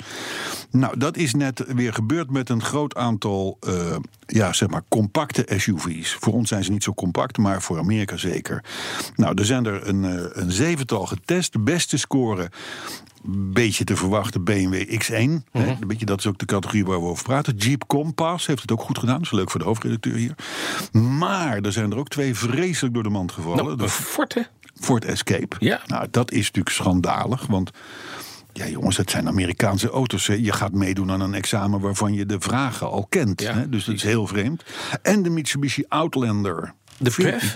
Nou, 0.71 0.97
dat 0.99 1.17
is 1.17 1.33
net 1.33 1.63
weer 1.67 1.93
gebeurd 1.93 2.31
met 2.31 2.49
een 2.49 2.63
groot 2.63 2.95
aantal 2.95 3.57
eh, 3.59 3.95
ja, 4.25 4.53
zeg 4.53 4.69
maar 4.69 4.83
compacte 4.89 5.45
SUV's. 5.57 6.13
Voor 6.19 6.33
ons 6.33 6.49
zijn 6.49 6.63
ze 6.63 6.71
niet 6.71 6.83
zo 6.83 6.93
compact, 6.93 7.37
maar 7.37 7.61
voor 7.61 7.77
Amerika 7.79 8.17
zeker. 8.17 8.63
Nou, 9.15 9.33
er 9.39 9.45
zijn 9.45 9.65
er 9.65 9.87
een, 9.87 10.05
eh, 10.05 10.25
een 10.43 10.51
zevental 10.51 11.05
getest. 11.05 11.53
De 11.53 11.59
beste 11.59 11.97
score 11.97 12.49
beetje 13.29 13.83
te 13.83 13.95
verwachten 13.95 14.43
BMW 14.43 14.73
X1. 14.99 15.43
hè, 15.51 15.59
Mhm. 15.61 15.69
een 15.81 15.87
beetje, 15.87 16.05
dat 16.05 16.19
is 16.19 16.27
ook 16.27 16.37
de 16.37 16.45
categorie 16.45 16.85
waar 16.85 16.99
we 17.01 17.05
over 17.07 17.23
praten. 17.23 17.55
Jeep 17.55 17.83
Compass 17.87 18.45
heeft 18.47 18.61
het 18.61 18.71
ook 18.71 18.81
goed 18.81 18.97
gedaan. 18.97 19.15
Dat 19.17 19.25
is 19.25 19.31
leuk 19.31 19.49
voor 19.51 19.59
de 19.59 19.65
hoofdredacteur 19.65 20.15
hier. 20.15 20.35
Maar 20.91 21.57
er 21.61 21.71
zijn 21.71 21.91
er 21.91 21.97
ook 21.97 22.07
twee 22.09 22.35
vreselijk 22.35 22.93
door 22.93 23.03
de 23.03 23.09
mand 23.09 23.31
gevallen. 23.31 23.65
Nou, 23.65 23.77
de 23.77 23.83
hè? 24.33 24.41
Ford 24.79 25.05
Escape. 25.05 25.55
Ja. 25.59 25.81
Nou, 25.87 26.07
dat 26.11 26.31
is 26.31 26.45
natuurlijk 26.45 26.75
schandalig. 26.75 27.45
Want 27.45 27.71
ja, 28.53 28.67
jongens, 28.67 28.97
het 28.97 29.11
zijn 29.11 29.27
Amerikaanse 29.27 29.89
auto's. 29.89 30.27
Hè. 30.27 30.33
Je 30.33 30.51
gaat 30.51 30.71
meedoen 30.71 31.11
aan 31.11 31.21
een 31.21 31.33
examen 31.33 31.79
waarvan 31.79 32.13
je 32.13 32.25
de 32.25 32.39
vragen 32.39 32.89
al 32.89 33.05
kent. 33.09 33.41
Ja, 33.41 33.53
hè. 33.53 33.69
Dus 33.69 33.85
dat 33.85 33.95
is 33.95 34.03
heel 34.03 34.27
vreemd. 34.27 34.63
En 35.01 35.23
de 35.23 35.29
Mitsubishi 35.29 35.83
Outlander. 35.87 36.73
De 36.97 37.09
PHEV? 37.09 37.55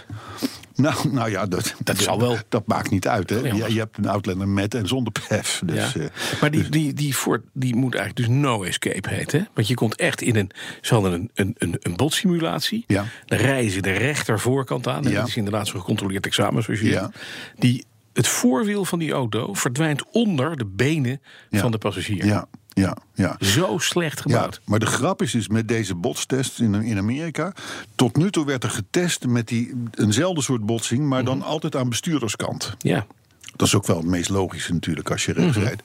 Nou, 0.82 1.12
nou 1.12 1.30
ja, 1.30 1.46
dat, 1.46 1.76
Dat 1.84 1.98
zal 1.98 2.20
wel. 2.20 2.38
Dat 2.50 2.68
maakt 2.68 2.90
niet 2.90 3.08
uit. 3.08 3.30
Hè. 3.30 3.36
Ja, 3.38 3.46
je, 3.54 3.54
maar- 3.60 3.72
je 3.72 3.80
hebt 3.80 3.98
een 3.98 4.08
Outlander 4.08 4.48
met 4.48 4.74
en 4.76 4.88
zonder 4.88 5.12
PHEV. 5.14 5.60
Dus, 5.66 5.94
ja. 5.94 6.00
eh, 6.02 6.08
maar 6.42 6.52
die, 6.52 6.70
die, 6.70 6.94
die 6.94 7.14
Ford 7.14 7.42
die 7.54 7.76
moet 7.76 7.96
eigenlijk 7.96 8.28
dus 8.28 8.38
no 8.38 8.64
escape 8.64 9.10
heten. 9.10 9.48
Want 9.54 9.68
je 9.68 9.74
komt 9.74 9.96
echt 9.96 10.22
in 10.22 10.36
een. 10.36 10.52
Ze 10.82 10.94
hadden 10.94 11.14
een, 11.14 11.30
een, 11.34 11.56
een, 11.58 11.76
een 11.80 11.96
botsimulatie. 11.96 12.84
Ja. 12.88 13.06
Dan 13.26 13.38
rijden 13.40 13.72
ze 13.72 13.82
de 13.82 13.92
rechter 13.92 14.40
voorkant 14.40 14.88
aan. 14.88 15.06
En 15.06 15.12
Ja. 15.12 15.20
Dat 15.20 15.28
is 15.28 15.36
inderdaad 15.38 15.68
zo'n 15.68 15.80
gecontroleerd 15.80 16.26
examen, 16.26 16.64
zoals 16.64 16.80
je 16.80 16.90
Ja. 16.90 17.12
Die, 17.58 17.86
het 18.14 18.28
voorwiel 18.28 18.86
van 18.86 19.00
die 19.00 19.12
auto 19.12 19.54
verdwijnt 19.54 20.04
onder 20.12 20.58
de 20.58 20.66
benen 20.66 21.22
van 21.52 21.72
de 21.72 21.78
passagier. 21.78 22.26
ja, 22.26 22.46
ja, 22.74 22.98
ja. 23.14 23.36
Zo 23.40 23.78
slecht 23.78 24.18
Ja, 24.18 24.22
gebouwd. 24.22 24.62
maar 24.66 24.80
de 24.80 24.86
grap 24.86 25.22
is 25.22 25.32
dus 25.32 25.48
met 25.48 25.68
deze 25.68 25.96
botstests 25.96 26.60
in, 26.60 26.74
in 26.74 26.98
Amerika. 26.98 27.54
Tot 27.96 28.16
nu 28.18 28.32
toe 28.32 28.46
werd 28.46 28.64
er 28.64 28.70
getest 28.70 29.26
met 29.28 29.48
die, 29.48 29.74
eenzelfde 29.92 30.42
soort 30.42 30.66
botsing, 30.66 31.08
maar 31.08 31.24
dan 31.24 31.42
altijd 31.42 31.76
aan 31.76 31.90
bestuurderskant. 31.90 32.76
Ja. 32.78 33.06
Dat 33.56 33.68
is 33.68 33.76
ook 33.76 33.86
wel 33.88 33.98
het 33.98 34.06
meest 34.06 34.30
logische 34.30 34.74
natuurlijk 34.74 35.12
als 35.12 35.26
je 35.26 35.34
rechts 35.34 35.58
Mhm. 35.58 35.66
rijdt. 35.66 35.84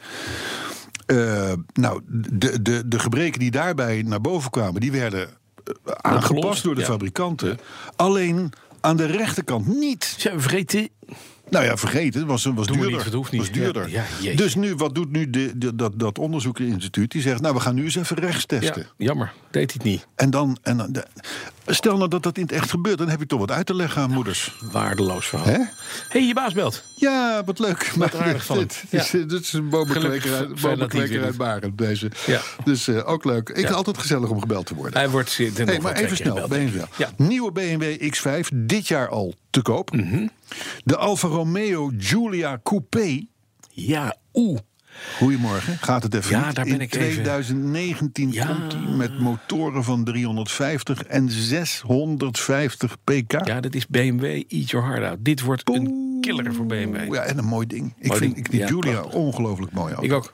Eh, 1.06 1.52
nou, 1.72 2.00
de, 2.32 2.62
de, 2.62 2.88
de 2.88 2.98
gebreken 2.98 3.38
die 3.40 3.50
daarbij 3.50 4.02
naar 4.06 4.20
boven 4.20 4.50
kwamen, 4.50 4.80
die 4.80 4.92
werden 4.92 5.28
eh, 5.28 5.92
aangepast 6.00 6.62
door 6.62 6.74
de 6.74 6.80
ja. 6.80 6.86
fabrikanten. 6.86 7.58
Alleen 7.96 8.52
aan 8.80 8.96
de 8.96 9.06
rechterkant 9.06 9.66
niet. 9.66 10.14
Ze 10.18 10.32
vergeten. 10.36 10.88
Nou 11.50 11.64
ja, 11.64 11.76
vergeten. 11.76 12.20
Het 12.20 12.28
was, 12.28 12.44
was 12.44 12.66
duurder. 12.66 12.90
niet, 12.90 13.04
het 13.04 13.12
hoeft 13.12 13.32
niet. 13.32 13.40
Was 13.40 13.50
duurder. 13.50 13.88
Ja, 13.90 14.04
ja, 14.20 14.34
dus 14.36 14.54
nu, 14.54 14.74
wat 14.74 14.94
doet 14.94 15.10
nu 15.10 15.30
de, 15.30 15.58
de- 15.58 15.74
dat, 15.74 15.92
dat 15.98 16.18
onderzoekerinstituut? 16.18 17.10
Die 17.10 17.22
zegt, 17.22 17.40
nou, 17.40 17.54
we 17.54 17.60
gaan 17.60 17.74
nu 17.74 17.84
eens 17.84 17.96
even 17.96 18.16
rechts 18.16 18.44
Ja, 18.46 18.58
testen. 18.58 18.86
jammer, 18.96 19.32
deed 19.50 19.72
hij 19.72 19.80
het 19.82 19.82
niet. 19.82 20.06
En 20.14 20.30
dan, 20.30 20.58
en 20.62 20.76
dan 20.76 20.92
de- 20.92 21.06
stel 21.66 21.96
nou 21.96 22.08
dat 22.08 22.22
dat 22.22 22.36
in 22.36 22.42
het 22.42 22.52
echt 22.52 22.70
gebeurt, 22.70 22.98
dan 22.98 23.08
heb 23.08 23.18
je 23.20 23.26
toch 23.26 23.38
wat 23.40 23.50
uit 23.50 23.66
te 23.66 23.74
leggen 23.74 24.02
aan 24.02 24.10
moeders. 24.10 24.56
Waardeloos 24.72 25.26
verhaal. 25.26 25.46
Hè? 25.46 25.58
hey, 26.08 26.26
je 26.26 26.34
baas 26.34 26.52
belt. 26.52 26.84
Ja, 26.96 27.42
wat 27.44 27.58
leuk. 27.58 27.92
Maar 27.96 28.16
aardig 28.18 28.44
van 28.44 28.58
dit, 28.58 28.84
dit, 28.90 29.00
is, 29.00 29.10
dit 29.10 29.32
is 29.32 29.52
een 29.52 29.68
bomenkweker 29.68 30.34
uit, 30.34 30.60
bomenkweker 30.60 31.18
uit 31.20 31.28
doet. 31.28 31.36
Barend, 31.36 31.78
deze. 31.78 32.10
Ja. 32.26 32.40
Dus 32.64 32.88
eh, 32.88 33.08
ook 33.08 33.24
leuk. 33.24 33.48
Ik 33.48 33.68
Ja. 33.68 33.74
altijd 33.74 33.98
gezellig 33.98 34.28
om 34.28 34.40
gebeld 34.40 34.66
te 34.66 34.74
worden. 34.74 34.98
Hij 34.98 35.10
wordt 35.10 35.36
Hey, 35.36 35.78
maar 35.80 35.92
even 35.92 36.16
snel, 36.16 36.48
BMW. 36.48 36.80
Ja. 36.96 37.10
Nieuwe 37.16 37.52
BMW 37.52 38.12
X5, 38.14 38.48
dit 38.54 38.88
jaar 38.88 39.08
al 39.08 39.34
te 39.50 39.62
koop. 39.62 39.92
Mhm. 39.92 40.26
De 40.84 40.96
Alfa 40.96 41.28
Romeo 41.28 41.92
Giulia 41.98 42.60
Coupé. 42.62 43.26
Ja, 43.70 44.16
oeh. 44.34 44.58
Goedemorgen, 45.16 45.78
gaat 45.78 46.02
het 46.02 46.14
even 46.14 46.30
Ja, 46.30 46.52
daar 46.52 46.64
ben 46.64 46.74
In 46.74 46.80
ik 46.80 46.94
even- 46.94 46.98
2019 47.22 48.32
Ja. 48.32 48.46
komt 48.46 48.72
hij 48.72 48.82
met 48.96 49.18
motoren 49.18 49.84
van 49.84 50.04
350 50.04 51.02
en 51.02 51.30
650 51.30 52.96
pk. 53.04 53.46
Ja, 53.46 53.60
dat 53.60 53.74
is 53.74 53.86
BMW 53.86 54.24
Eat 54.24 54.70
Your 54.70 54.86
Heart 54.86 55.04
Out. 55.10 55.24
Dit 55.24 55.40
wordt 55.40 55.68
een 55.74 56.15
killer 56.26 56.54
voor 56.54 56.66
BMW. 56.66 57.14
Ja, 57.14 57.20
en 57.22 57.38
een 57.38 57.44
mooi 57.44 57.66
ding. 57.66 57.94
Ik 57.98 58.06
Mooi 58.08 58.20
vind 58.20 58.34
ding. 58.34 58.46
ik 58.46 58.52
die 58.52 58.60
Ja, 58.60 58.92
prachtig. 58.92 59.12
ongelooflijk 59.14 59.72
mooi 59.72 59.92
auto. 59.94 60.06
Ik 60.06 60.12
ook. 60.12 60.32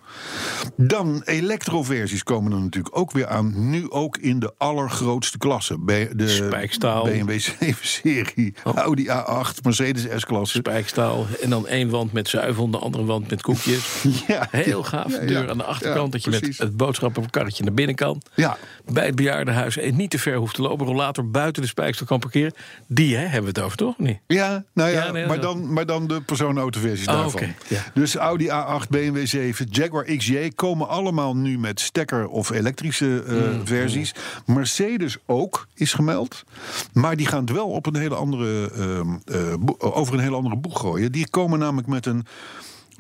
Dan 0.76 1.22
elektroversies 1.24 2.22
komen 2.22 2.52
er 2.52 2.60
natuurlijk 2.60 2.96
ook 2.98 3.10
weer 3.12 3.26
aan. 3.26 3.70
Nu 3.70 3.90
ook 3.90 4.16
in 4.16 4.38
de 4.38 4.54
allergrootste 4.58 5.38
klasse. 5.38 5.78
Bij 5.78 6.08
de 6.14 6.28
Spijkstaal. 6.28 7.04
BMW 7.04 7.38
7-serie, 7.40 8.54
Audi 8.74 9.06
A8, 9.08 9.62
Mercedes 9.62 10.06
S-klasse. 10.20 10.56
Spijkstaal. 10.56 11.26
En 11.42 11.50
dan 11.50 11.66
één 11.66 11.90
wand 11.90 12.12
met 12.12 12.28
zuivel, 12.28 12.70
de 12.70 12.78
andere 12.78 13.04
wand 13.04 13.30
met 13.30 13.42
koekjes. 13.42 14.02
Ja, 14.26 14.48
Heel 14.50 14.82
gaaf. 14.82 15.12
Ja. 15.12 15.26
Deur 15.26 15.50
aan 15.50 15.58
de 15.58 15.64
achterkant, 15.64 16.12
dat 16.12 16.24
je 16.24 16.30
met 16.30 16.58
het 16.58 16.76
boodschappenkarretje 16.76 17.64
naar 17.64 17.72
binnen 17.74 17.94
kan. 17.94 18.22
Ja, 18.34 18.56
Bij 18.92 19.06
het 19.06 19.14
bejaardenhuis 19.14 19.76
en 19.76 19.96
niet 19.96 20.10
te 20.10 20.18
ver 20.18 20.36
hoeft 20.36 20.54
te 20.54 20.62
lopen. 20.62 20.86
Rollator 20.86 21.30
buiten 21.30 21.62
de 21.62 21.68
spijkstal 21.68 22.06
kan 22.06 22.18
parkeren. 22.18 22.52
Die 22.88 23.16
hè, 23.16 23.22
hebben 23.22 23.42
we 23.42 23.48
het 23.48 23.60
over, 23.60 23.76
toch? 23.76 23.98
Niet? 23.98 24.18
ja, 24.26 24.64
nou 24.74 24.90
ja, 24.90 25.10
nee, 25.12 25.26
maar, 25.26 25.40
dan, 25.40 25.72
maar 25.72 25.81
dan 25.86 26.06
de 26.06 26.20
personenautoversies 26.20 27.06
Oh, 27.08 27.14
daarvan. 27.14 27.42
ja. 27.68 27.82
Dus 27.94 28.14
Audi 28.16 28.46
A8, 28.48 28.88
BMW 28.90 29.26
7, 29.26 29.66
Jaguar 29.70 30.04
XJ 30.04 30.48
komen 30.54 30.88
allemaal 30.88 31.36
nu 31.36 31.58
met 31.58 31.80
stekker- 31.80 32.28
of 32.28 32.50
elektrische 32.50 33.22
eh, 33.26 33.34
Mm, 33.34 33.66
versies. 33.66 34.14
Mercedes 34.46 35.16
ook 35.26 35.66
is 35.74 35.92
gemeld. 35.92 36.44
Maar 36.92 37.16
die 37.16 37.26
gaan 37.26 37.40
het 37.40 37.50
wel 37.52 37.68
op 37.68 37.86
een 37.86 37.96
hele 37.96 38.14
andere, 38.14 38.70
ehm, 38.70 39.08
eh, 39.24 39.54
bo- 39.60 39.76
over 39.78 40.14
een 40.14 40.20
hele 40.20 40.36
andere 40.36 40.56
boeg 40.56 40.80
gooien. 40.80 41.12
Die 41.12 41.28
komen 41.30 41.58
namelijk 41.58 41.88
met 41.88 42.06
een 42.06 42.26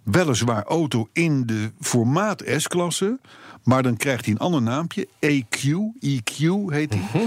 weliswaar 0.04 0.62
auto 0.64 1.08
in 1.12 1.46
de 1.46 1.70
formaat 1.80 2.42
S-klasse. 2.56 3.18
Maar 3.64 3.82
dan 3.82 3.96
krijgt 3.96 4.24
hij 4.24 4.34
een 4.34 4.40
ander 4.40 4.62
naampje. 4.62 5.08
EQ, 5.20 5.62
EQ 6.00 6.36
heet 6.66 6.92
hij. 6.94 7.02
Mhm. 7.12 7.18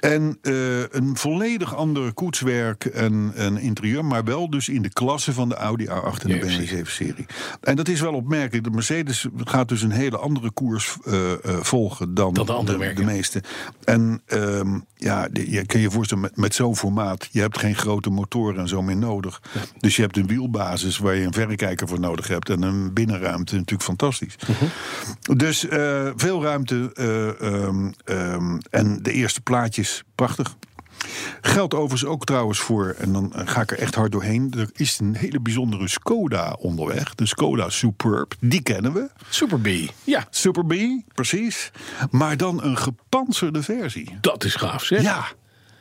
En 0.00 0.38
eh, 0.42 0.80
een 0.80 1.16
volledig 1.16 1.74
ander 1.76 2.12
koetswerk 2.12 2.84
en, 2.84 3.32
en 3.36 3.58
interieur. 3.58 4.04
Maar 4.04 4.24
wel 4.24 4.50
dus 4.50 4.68
in 4.68 4.82
de 4.82 4.88
klasse 4.92 5.32
van 5.32 5.48
de 5.48 5.54
Audi 5.54 5.86
A8 5.86 5.90
en 6.22 6.28
de 6.28 6.36
BMW 6.38 6.40
precies. 6.40 6.70
7-serie. 6.72 7.26
En 7.60 7.76
dat 7.76 7.88
is 7.88 8.00
wel 8.00 8.12
opmerkelijk. 8.12 8.64
De 8.64 8.70
Mercedes 8.70 9.26
gaat 9.36 9.68
dus 9.68 9.82
een 9.82 9.90
hele 9.90 10.16
andere 10.18 10.50
koers 10.50 10.96
eh, 11.04 11.32
eh, 11.32 11.38
volgen 11.60 12.14
dan, 12.14 12.34
Dan 12.34 12.46
de 12.46 12.52
andere 12.52 12.78
de, 12.78 12.84
merken. 12.84 13.04
meeste. 13.04 13.42
En 13.84 14.22
ehm, 14.26 14.78
ja, 14.96 15.28
de- 15.28 15.50
je 15.50 15.66
kan 15.66 15.80
je 15.80 15.90
voorstellen, 15.90 16.22
met, 16.22 16.36
met 16.36 16.54
zo'n 16.54 16.76
formaat... 16.76 17.28
je 17.30 17.40
hebt 17.40 17.58
geen 17.58 17.74
grote 17.76 18.10
motoren 18.10 18.60
en 18.60 18.68
zo 18.68 18.82
meer 18.82 18.96
nodig. 18.96 19.42
Dus 19.78 19.96
je 19.96 20.02
hebt 20.02 20.16
een 20.16 20.26
wielbasis 20.26 20.98
waar 20.98 21.14
je 21.14 21.26
een 21.26 21.32
verrekijker 21.32 21.88
voor 21.88 22.00
nodig 22.00 22.28
hebt... 22.28 22.50
en 22.50 22.62
een 22.62 22.92
binnenruimte, 22.92 23.54
natuurlijk 23.54 23.82
fantastisch. 23.82 24.36
Mhm. 24.48 25.36
Dus 25.38 25.66
eh, 25.76 26.12
veel 26.16 26.42
ruimte 26.42 26.90
eh, 26.94 27.40
ehm, 27.40 27.90
ehm, 28.04 28.58
en 28.70 29.02
de 29.02 29.12
eerste 29.12 29.40
plaatjes, 29.40 30.02
prachtig. 30.14 30.56
Geldt 31.40 31.74
overigens 31.74 32.04
ook 32.04 32.24
trouwens 32.24 32.58
voor, 32.58 32.94
en 32.98 33.12
dan 33.12 33.32
eh, 33.34 33.46
ga 33.46 33.60
ik 33.60 33.70
er 33.70 33.78
echt 33.78 33.94
hard 33.94 34.12
doorheen... 34.12 34.52
er 34.56 34.70
is 34.72 34.98
een 34.98 35.16
hele 35.16 35.40
bijzondere 35.40 35.88
Skoda 35.88 36.56
onderweg, 36.58 37.14
de 37.14 37.26
Skoda 37.26 37.70
Superb. 37.70 38.34
Die 38.40 38.62
kennen 38.62 38.92
we. 38.92 39.10
Super 39.28 39.60
B. 39.60 39.68
Ja, 40.04 40.26
Super 40.30 40.66
B, 40.66 40.74
precies. 41.14 41.70
Maar 42.10 42.36
dan 42.36 42.62
een 42.62 42.78
gepantserde 42.78 43.62
versie. 43.62 44.18
dat 44.20 44.44
is 44.44 44.54
gaaf, 44.54 44.84
zeg. 44.84 45.02
Ja, 45.02 45.24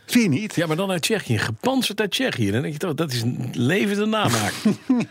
zie 0.05 0.21
je 0.21 0.29
niet? 0.29 0.55
Ja, 0.55 0.67
maar 0.67 0.75
dan 0.75 0.91
uit 0.91 1.01
Tsjechië. 1.01 1.37
Gepantserd 1.37 1.99
uit 2.01 2.11
Tsjechië. 2.11 2.51
Dan 2.51 2.61
denk 2.61 2.73
je 2.73 2.79
toch, 2.79 2.93
dat 2.93 3.11
is 3.11 3.21
een 3.21 3.49
levende 3.53 4.05
namaak. 4.05 4.53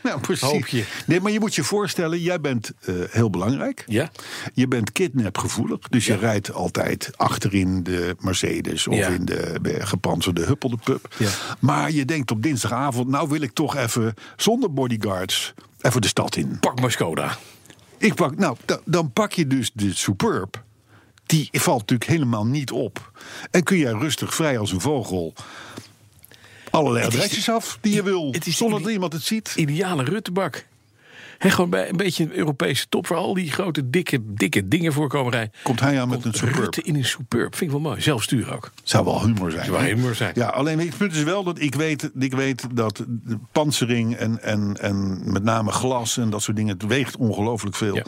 Nou, 0.02 0.20
precies. 0.20 0.48
Hoop 0.48 0.66
je. 0.66 0.84
Nee, 1.06 1.20
maar 1.20 1.32
je 1.32 1.40
moet 1.40 1.54
je 1.54 1.64
voorstellen, 1.64 2.20
jij 2.20 2.40
bent 2.40 2.72
eh, 2.80 2.94
heel 3.10 3.30
belangrijk. 3.30 3.84
Ja. 3.86 4.10
Je 4.54 4.68
bent 4.68 4.92
kidnapgevoelig, 4.92 5.78
dus 5.88 6.06
je 6.06 6.16
rijdt 6.16 6.52
altijd 6.52 7.10
achterin 7.16 7.82
de 7.82 8.16
Mercedes 8.20 8.86
of 8.86 8.96
Ja. 8.96 9.08
in 9.08 9.24
de 9.24 9.58
gepantserde 9.78 10.44
huppelde 10.44 10.76
pub. 10.84 11.14
Ja. 11.18 11.28
Maar 11.60 11.90
je 11.90 12.04
denkt 12.04 12.30
op 12.30 12.42
dinsdagavond, 12.42 13.08
nou 13.08 13.28
wil 13.28 13.40
ik 13.40 13.52
toch 13.52 13.76
even 13.76 14.14
zonder 14.36 14.72
bodyguards 14.72 15.54
even 15.80 16.00
de 16.00 16.08
stad 16.08 16.36
in. 16.36 16.56
Pak 16.60 16.80
maar 16.80 16.90
Skoda. 16.90 17.38
Ik 17.98 18.14
pak, 18.14 18.36
nou, 18.38 18.56
da- 18.64 18.80
dan 18.84 19.12
pak 19.12 19.32
je 19.32 19.46
dus 19.46 19.70
de 19.74 19.94
Superb. 19.94 20.62
Die 21.34 21.48
valt 21.52 21.80
natuurlijk 21.80 22.10
helemaal 22.10 22.46
niet 22.46 22.70
op. 22.70 23.12
En 23.50 23.62
kun 23.62 23.78
jij 23.78 23.92
rustig, 23.92 24.34
vrij 24.34 24.58
als 24.58 24.72
een 24.72 24.80
vogel, 24.80 25.34
allerlei 26.70 27.06
adresjes 27.06 27.48
af 27.48 27.78
die 27.80 27.94
je 27.94 28.02
wil. 28.02 28.34
zonder 28.40 28.82
dat 28.82 28.90
iemand 28.90 29.12
het 29.12 29.22
ziet. 29.22 29.52
Ideale 29.56 30.04
Ruttebak. 30.04 30.66
He, 31.38 31.50
gewoon 31.50 31.70
bij 31.70 31.88
een 31.88 31.96
beetje 31.96 32.24
een 32.24 32.32
Europese 32.36 32.86
top 32.88 33.06
waar 33.06 33.18
al 33.18 33.34
die 33.34 33.52
grote, 33.52 33.90
dikke, 33.90 34.18
dikke 34.24 34.68
dingen 34.68 34.92
voorkomen 34.92 35.32
rijden. 35.32 35.52
Komt 35.62 35.80
hij 35.80 36.00
aan 36.00 36.08
met 36.08 36.22
Komt 36.22 36.34
een 36.34 36.40
Superb. 36.40 36.62
Rutte 36.62 36.82
in 36.82 36.94
een 36.94 37.04
Superb. 37.04 37.56
Vind 37.56 37.70
ik 37.70 37.76
wel 37.80 37.90
mooi. 37.90 38.00
Zelf 38.00 38.22
sturen 38.22 38.54
ook. 38.54 38.70
Zou 38.82 39.04
wel 39.04 39.24
humor 39.26 39.50
zijn. 39.50 39.64
Zou 39.64 39.76
wel 39.78 39.86
humor 39.86 40.14
zijn. 40.14 40.32
Ja, 40.34 40.46
alleen 40.46 40.78
het 40.78 40.96
punt 40.96 41.12
is 41.14 41.22
wel 41.22 41.44
dat 41.44 41.60
ik 41.60 41.74
weet, 41.74 42.10
ik 42.18 42.32
weet 42.34 42.66
dat 42.72 43.04
de 43.08 43.38
pantsering 43.52 44.14
en, 44.16 44.42
en, 44.42 44.76
en 44.80 45.20
met 45.32 45.42
name 45.42 45.70
glas 45.70 46.16
en 46.16 46.30
dat 46.30 46.42
soort 46.42 46.56
dingen, 46.56 46.72
het 46.72 46.86
weegt 46.86 47.16
ongelooflijk 47.16 47.76
veel. 47.76 47.94
Ja. 47.96 48.02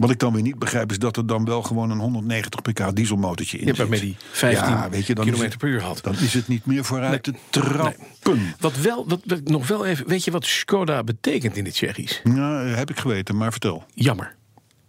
Wat 0.00 0.10
ik 0.10 0.18
dan 0.18 0.32
weer 0.32 0.42
niet 0.42 0.58
begrijp 0.58 0.90
is 0.90 0.98
dat 0.98 1.16
er 1.16 1.26
dan 1.26 1.44
wel 1.44 1.62
gewoon 1.62 1.90
een 1.90 1.98
190 1.98 2.62
pk 2.62 2.96
dieselmotortje 2.96 3.58
in 3.58 3.62
Ja, 3.66 3.68
zit. 3.68 3.78
waarmee 3.78 4.00
die 4.00 4.16
15 4.30 4.68
ja, 4.68 4.90
weet 4.90 5.06
je, 5.06 5.14
dan 5.14 5.24
is 5.24 5.30
kilometer 5.30 5.58
het- 5.58 5.68
per 5.68 5.68
uur 5.68 5.82
had. 5.82 6.02
Dan 6.02 6.14
is 6.18 6.34
het 6.34 6.48
niet 6.48 6.66
meer 6.66 6.84
vooruit 6.84 7.10
Nee. 7.10 7.20
te 7.20 7.60
trappen. 7.60 8.54
Wat 8.60 8.76
wel, 8.76 9.04
wat, 9.08 9.20
wat 9.24 9.40
nog 9.48 9.66
wel 9.68 9.86
even, 9.86 10.06
weet 10.08 10.24
je 10.24 10.30
wat 10.30 10.44
Skoda 10.46 11.02
betekent 11.04 11.56
in 11.56 11.64
het 11.64 11.74
Tsjechisch? 11.74 12.20
Nou, 12.24 12.53
heb 12.54 12.90
ik 12.90 12.98
geweten, 12.98 13.36
maar 13.36 13.50
vertel. 13.50 13.84
Jammer. 13.94 14.34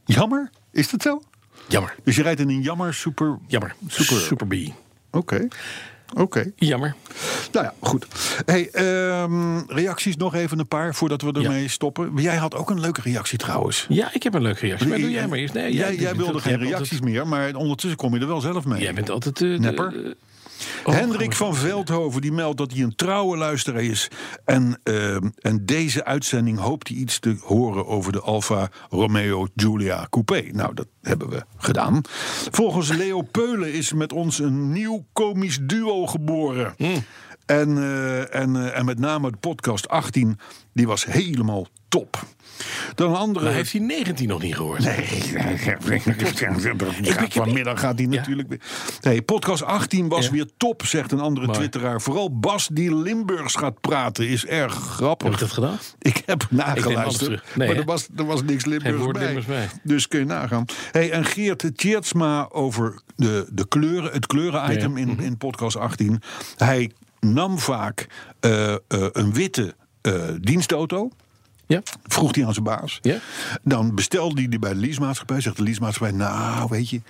Jammer? 0.05 0.49
Is 0.71 0.89
dat 0.89 1.01
zo? 1.01 1.21
Jammer. 1.67 1.95
Dus 2.03 2.15
je 2.15 2.21
rijdt 2.23 2.39
in 2.39 2.49
een 2.49 2.61
jammer 2.61 2.93
super... 2.93 3.37
Jammer. 3.47 3.75
Super. 3.87 4.17
Super 4.17 4.47
B. 4.47 4.53
Oké. 5.11 5.47
Oké. 6.13 6.51
Jammer. 6.55 6.95
Nou 7.51 7.65
ja, 7.65 7.73
goed. 7.79 8.05
Hey, 8.45 8.69
ehm, 8.71 9.57
reacties 9.67 10.15
nog 10.15 10.33
even 10.35 10.59
een 10.59 10.67
paar 10.67 10.95
voordat 10.95 11.21
we 11.21 11.31
ermee 11.31 11.67
stoppen. 11.67 12.11
Jij 12.15 12.35
had 12.35 12.55
ook 12.55 12.69
een 12.69 12.79
leuke 12.79 13.01
reactie 13.01 13.37
trouwens. 13.37 13.85
Ja, 13.89 14.13
ik 14.13 14.23
heb 14.23 14.33
een 14.33 14.41
leuke 14.41 14.59
reactie. 14.59 14.87
Maar 14.87 14.97
doe 14.99 15.11
jij 15.11 15.27
maar 15.27 15.37
eerst. 15.37 15.53
Nee, 15.53 15.73
jij, 15.73 15.95
jij 15.95 16.15
wilde 16.15 16.39
geen 16.39 16.57
reacties 16.57 16.91
altijd- 16.91 17.03
meer, 17.03 17.27
maar 17.27 17.55
ondertussen 17.55 17.97
kom 17.99 18.13
je 18.13 18.19
er 18.19 18.27
wel 18.27 18.41
zelf 18.41 18.65
mee. 18.65 18.81
Jij 18.81 18.93
bent 18.93 19.09
altijd 19.09 19.41
eh. 19.41 19.59
Nepper. 19.59 19.89
de- 19.89 20.17
Oh, 20.83 20.93
Hendrik 20.93 21.33
van 21.33 21.55
Veldhoven 21.55 22.21
die 22.21 22.31
meldt 22.31 22.57
dat 22.57 22.71
hij 22.71 22.81
een 22.81 22.95
trouwe 22.95 23.37
luisteraar 23.37 23.83
is. 23.83 24.07
En, 24.45 24.79
ehm, 24.83 25.29
en 25.39 25.65
deze 25.65 26.05
uitzending 26.05 26.59
hoopt 26.59 26.87
hij 26.87 26.97
iets 26.97 27.19
te 27.19 27.37
horen 27.41 27.87
over 27.87 28.11
de 28.11 28.21
Alfa 28.21 28.69
Romeo 28.89 29.47
Giulia 29.55 30.07
Coupé. 30.09 30.41
Nou, 30.51 30.73
dat 30.73 30.87
hebben 31.01 31.29
we 31.29 31.43
gedaan. 31.57 32.01
Volgens 32.51 32.89
Leo 32.89 33.21
Peulen 33.21 33.73
is 33.73 33.93
met 33.93 34.13
ons 34.13 34.39
een 34.39 34.71
nieuw 34.71 35.05
komisch 35.13 35.59
duo 35.61 36.05
geboren. 36.05 36.73
Hmm. 36.77 37.03
En, 37.45 37.77
eh, 37.77 38.35
en, 38.35 38.55
eh, 38.55 38.77
en 38.77 38.85
met 38.85 38.99
name 38.99 39.31
de 39.31 39.37
podcast 39.37 39.89
18, 39.89 40.39
die 40.73 40.87
was 40.87 41.05
helemaal 41.05 41.67
top. 41.87 42.23
Dan 42.95 43.15
andere. 43.15 43.45
Maar 43.45 43.53
heeft 43.53 43.71
hij 43.71 43.81
19 43.81 44.27
nog 44.27 44.41
niet 44.41 44.55
gehoord? 44.55 44.83
Nee, 44.83 45.05
gaat 47.03 47.33
vanmiddag 47.33 47.79
gaat 47.79 47.97
hij 47.97 48.07
natuurlijk 48.07 48.49
weer. 48.49 48.59
Nee, 49.01 49.21
podcast 49.21 49.63
18 49.63 50.07
was 50.07 50.25
Ja. 50.25 50.31
weer 50.31 50.49
top, 50.57 50.85
zegt 50.85 51.11
een 51.11 51.19
andere 51.19 51.51
twitteraar. 51.51 52.01
Vooral 52.01 52.39
Bas 52.39 52.67
die 52.73 52.95
Limburgs 52.95 53.55
gaat 53.55 53.81
praten 53.81 54.27
is 54.27 54.45
erg 54.45 54.73
grappig. 54.73 55.25
Heb 55.27 55.33
ik 55.33 55.39
dat 55.39 55.51
gedaan? 55.51 55.77
Ik 55.99 56.23
heb 56.25 56.45
nageluisterd, 56.49 57.23
terug. 57.25 57.55
Nee, 57.55 57.67
maar 57.67 57.77
er 57.77 57.85
was, 57.85 58.07
er 58.15 58.25
was 58.25 58.43
niks 58.43 58.65
Limburgs 58.65 58.99
woord 58.99 59.13
bij. 59.13 59.23
Limburgs 59.25 59.47
bij. 59.47 59.69
Dus 59.83 60.07
kun 60.07 60.19
je 60.19 60.25
nagaan. 60.25 60.65
Hey, 60.91 61.11
en 61.11 61.25
Geert 61.25 61.71
Tjeertsma 61.77 62.47
over 62.51 63.01
de, 63.15 63.47
de 63.51 63.67
kleuren, 63.67 64.11
het 64.11 64.25
kleuren-item 64.25 64.97
Ja. 64.97 65.05
Mhm. 65.05 65.19
in, 65.19 65.25
in 65.25 65.37
podcast 65.37 65.77
18. 65.77 66.21
Hij 66.57 66.91
nam 67.33 67.59
vaak 67.59 68.07
eh, 68.39 68.73
eh, 68.73 68.77
een 68.87 69.33
witte 69.33 69.75
eh, 70.01 70.13
dienstauto 70.41 71.09
Ja. 71.67 71.81
Vroeg 72.03 72.35
hij 72.35 72.45
aan 72.45 72.53
zijn 72.53 72.65
baas. 72.65 72.99
Ja. 73.01 73.17
Dan 73.63 73.95
bestelde 73.95 74.41
hij 74.41 74.49
die 74.49 74.59
bij 74.59 74.73
de 74.73 74.79
leasemaatschappij. 74.79 75.41
Zegt 75.41 75.57
de 75.57 75.63
leasemaatschappij, 75.63 76.17
nou 76.17 76.67
weet 76.69 76.89
je, 76.89 77.01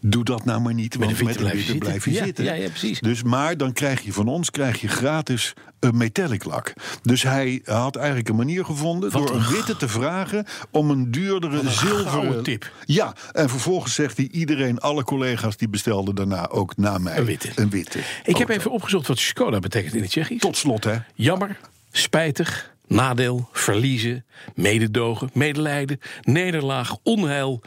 doe 0.00 0.24
dat 0.24 0.44
nou 0.44 0.60
maar 0.60 0.74
niet. 0.74 0.96
Want 0.96 1.18
de 1.18 1.24
met 1.24 1.38
je 1.38 1.44
witte 1.44 1.78
blijf 1.78 2.04
je 2.04 2.12
zitten. 2.12 2.44
Ja, 2.44 2.52
ja, 2.52 2.68
precies. 2.68 3.00
Dus, 3.00 3.22
maar 3.22 3.56
dan 3.56 3.72
krijg 3.72 4.00
je 4.02 4.12
van 4.12 4.28
ons 4.28 4.50
krijg 4.50 4.80
je 4.80 4.88
gratis 4.88 5.54
een 5.80 5.96
metallic 5.96 6.44
lak. 6.44 6.72
Dus 7.02 7.22
hij 7.22 7.60
had 7.64 7.96
eigenlijk 7.96 8.28
een 8.28 8.36
manier 8.36 8.64
gevonden... 8.64 9.10
Wat 9.10 9.26
door 9.26 9.36
een 9.36 9.46
witte 9.46 9.76
te 9.76 9.88
vragen 9.88 10.46
om 10.70 10.90
een 10.90 11.10
duurdere 11.10 11.58
een 11.60 11.70
zilveren... 11.70 12.42
tip. 12.42 12.72
Ja, 12.84 13.14
en 13.32 13.48
vervolgens 13.48 13.94
zegt 13.94 14.16
hij 14.16 14.28
iedereen, 14.30 14.78
alle 14.78 15.04
collega's 15.04 15.56
die 15.56 15.68
bestelden 15.68 16.14
daarna 16.14 16.48
ook 16.48 16.76
na 16.76 16.98
mij 16.98 17.18
Een 17.18 17.24
witte. 17.24 17.50
Een 17.54 17.70
witte 17.70 17.98
Ik 18.24 18.36
heb 18.36 18.48
even 18.48 18.70
opgezocht 18.70 19.06
wat 19.06 19.18
Skoda 19.18 19.58
betekent 19.58 19.94
in 19.94 20.00
het 20.00 20.10
Tsjechisch. 20.10 20.40
Tot 20.40 20.56
slot, 20.56 20.84
hè? 20.84 20.96
Jammer, 21.14 21.58
spijtig, 21.90 22.76
nadeel, 22.88 23.48
verliezen, 23.52 24.24
mededogen, 24.54 25.30
medelijden, 25.32 26.00
nederlaag, 26.22 26.96
onheil 27.02 27.60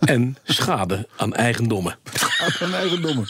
en 0.00 0.36
schade 0.44 1.08
aan 1.16 1.34
eigendommen. 1.34 1.98
Aan 2.60 2.74
eigendommen. 2.74 3.28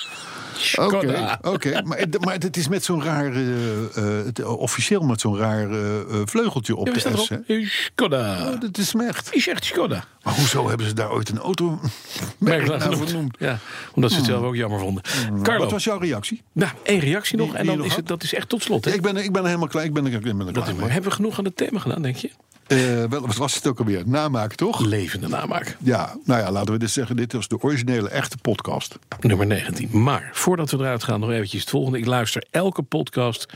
Oké, 1.43 1.83
maar, 1.85 2.07
maar 2.21 2.35
het 2.35 2.57
is 2.57 2.69
met 2.69 2.85
zo'n 2.85 3.03
raar, 3.05 3.33
eh, 3.33 3.97
eh, 3.97 4.25
het, 4.25 4.45
officieel 4.45 5.01
met 5.01 5.21
zo'n 5.21 5.37
raar 5.39 5.71
eh, 5.71 6.01
eh, 6.01 6.05
vleugeltje 6.25 6.77
op 6.77 6.87
Ja, 6.87 6.93
de 6.93 7.01
S. 7.01 7.29
Hè? 7.29 7.39
Skoda. 7.67 8.51
Oh, 8.53 8.61
dat 8.61 8.79
is 8.79 8.95
echt. 8.95 9.33
Die 9.33 9.43
zegt 9.43 9.65
Skoda. 9.65 10.05
Maar 10.23 10.35
hoezo 10.35 10.69
hebben 10.69 10.87
ze 10.87 10.95
daar 10.95 11.11
ooit 11.13 11.29
een 11.29 11.39
auto 11.39 11.81
Merknaam 12.39 12.79
nou 12.79 13.07
genoemd. 13.07 13.37
Ja, 13.39 13.59
omdat 13.95 14.11
ze 14.11 14.17
het 14.17 14.27
zelf 14.27 14.43
ook 14.45 14.55
jammer 14.57 14.79
vonden. 14.79 15.03
Carlo, 15.43 15.61
Wat 15.63 15.71
was 15.71 15.85
jouw 15.85 15.99
reactie? 15.99 16.43
nou, 16.53 16.71
één 16.83 17.01
reactie 17.01 17.37
nog 17.37 17.49
Die- 17.49 17.57
en 17.59 17.67
dan 17.67 17.85
is 17.85 17.97
het, 17.97 18.07
dat 18.09 18.23
is 18.23 18.35
echt 18.35 18.49
tot 18.49 18.63
slot. 18.63 18.85
Hè? 18.85 18.91
Ja, 18.91 18.97
ik, 18.97 19.03
ben, 19.03 19.17
ik 19.17 19.33
ben 19.33 19.45
helemaal 19.45 19.69
klaar. 19.69 19.85
Ik 19.85 19.93
ben, 19.93 20.07
ik 20.07 20.21
ben 20.21 20.39
er 20.39 20.53
dat 20.53 20.65
klaar 20.65 20.69
is. 20.77 20.93
Hebben 20.93 21.11
we 21.11 21.17
genoeg 21.17 21.39
aan 21.39 21.45
het 21.45 21.57
thema 21.57 21.79
gedaan, 21.79 22.03
denk 22.03 22.17
je? 22.17 22.31
Eh, 22.73 23.05
wel, 23.05 23.21
wat 23.21 23.37
was 23.37 23.55
het 23.55 23.67
ook 23.67 23.79
alweer? 23.79 24.03
Namaken, 24.07 24.57
toch? 24.57 24.81
Levende 24.81 25.29
namaak. 25.29 25.77
Ja, 25.81 26.17
nou 26.25 26.41
ja, 26.41 26.51
laten 26.51 26.73
we 26.73 26.79
dit 26.79 26.91
zeggen. 26.91 27.17
Dit 27.17 27.33
was 27.33 27.49
de 27.49 27.63
originele, 27.63 28.09
echte 28.09 28.37
podcast. 28.37 28.99
Nummer 29.21 29.47
19. 29.47 29.89
Maar 30.03 30.31
voordat 30.33 30.71
we 30.71 30.77
eruit 30.77 31.05
gaan, 31.05 31.21
nog 31.21 31.31
eventjes 31.31 31.61
het 31.61 31.71
volgende. 31.71 31.99
Ik 31.99 32.07
luister 32.07 32.45
elke 32.51 32.83
podcast. 32.83 33.47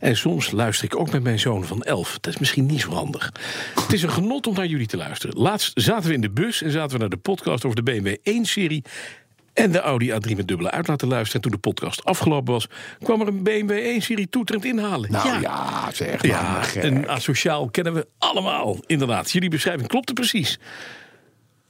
En 0.00 0.16
soms 0.16 0.50
luister 0.50 0.84
ik 0.84 0.98
ook 0.98 1.12
met 1.12 1.22
mijn 1.22 1.38
zoon 1.38 1.64
van 1.64 1.82
11. 1.82 2.18
Dat 2.20 2.32
is 2.32 2.38
misschien 2.38 2.66
niet 2.66 2.80
zo 2.80 2.90
handig. 2.90 3.32
Het 3.74 3.92
is 3.92 4.02
een 4.02 4.10
genot 4.10 4.46
om 4.46 4.54
naar 4.54 4.66
jullie 4.66 4.86
te 4.86 4.96
luisteren. 4.96 5.38
Laatst 5.38 5.80
zaten 5.80 6.08
we 6.08 6.14
in 6.14 6.20
de 6.20 6.30
bus 6.30 6.62
en 6.62 6.70
zaten 6.70 6.92
we 6.92 6.98
naar 6.98 7.08
de 7.08 7.16
podcast 7.16 7.64
over 7.64 7.84
de 7.84 7.92
BMW 7.92 8.16
1-serie. 8.40 8.84
En 9.58 9.72
de 9.72 9.80
Audi 9.80 10.10
A3 10.10 10.36
met 10.36 10.48
dubbele 10.48 10.70
uit 10.70 10.88
laten 10.88 11.08
luisteren. 11.08 11.42
En 11.42 11.50
toen 11.50 11.60
de 11.60 11.68
podcast 11.68 12.04
afgelopen 12.04 12.52
was, 12.52 12.68
kwam 13.02 13.20
er 13.20 13.26
een 13.28 13.42
BMW 13.42 13.96
1-serie 14.00 14.28
toeterend 14.28 14.64
inhalen. 14.64 15.12
Nou 15.12 15.40
ja, 15.40 15.90
zeg. 15.92 16.22
Ja, 16.22 16.52
nou, 16.52 16.64
gek. 16.64 16.82
een 16.82 17.08
asociaal 17.08 17.68
kennen 17.70 17.94
we 17.94 18.06
allemaal, 18.18 18.76
inderdaad. 18.86 19.30
Jullie 19.30 19.50
beschrijving 19.50 19.88
klopte 19.88 20.12
precies. 20.12 20.58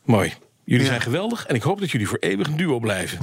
Mooi. 0.04 0.32
Jullie 0.64 0.82
Ja. 0.84 0.88
zijn 0.90 1.00
geweldig 1.00 1.46
en 1.46 1.54
ik 1.54 1.62
hoop 1.62 1.80
dat 1.80 1.90
jullie 1.90 2.08
voor 2.08 2.18
eeuwig 2.18 2.46
een 2.46 2.56
duo 2.56 2.78
blijven. 2.78 3.18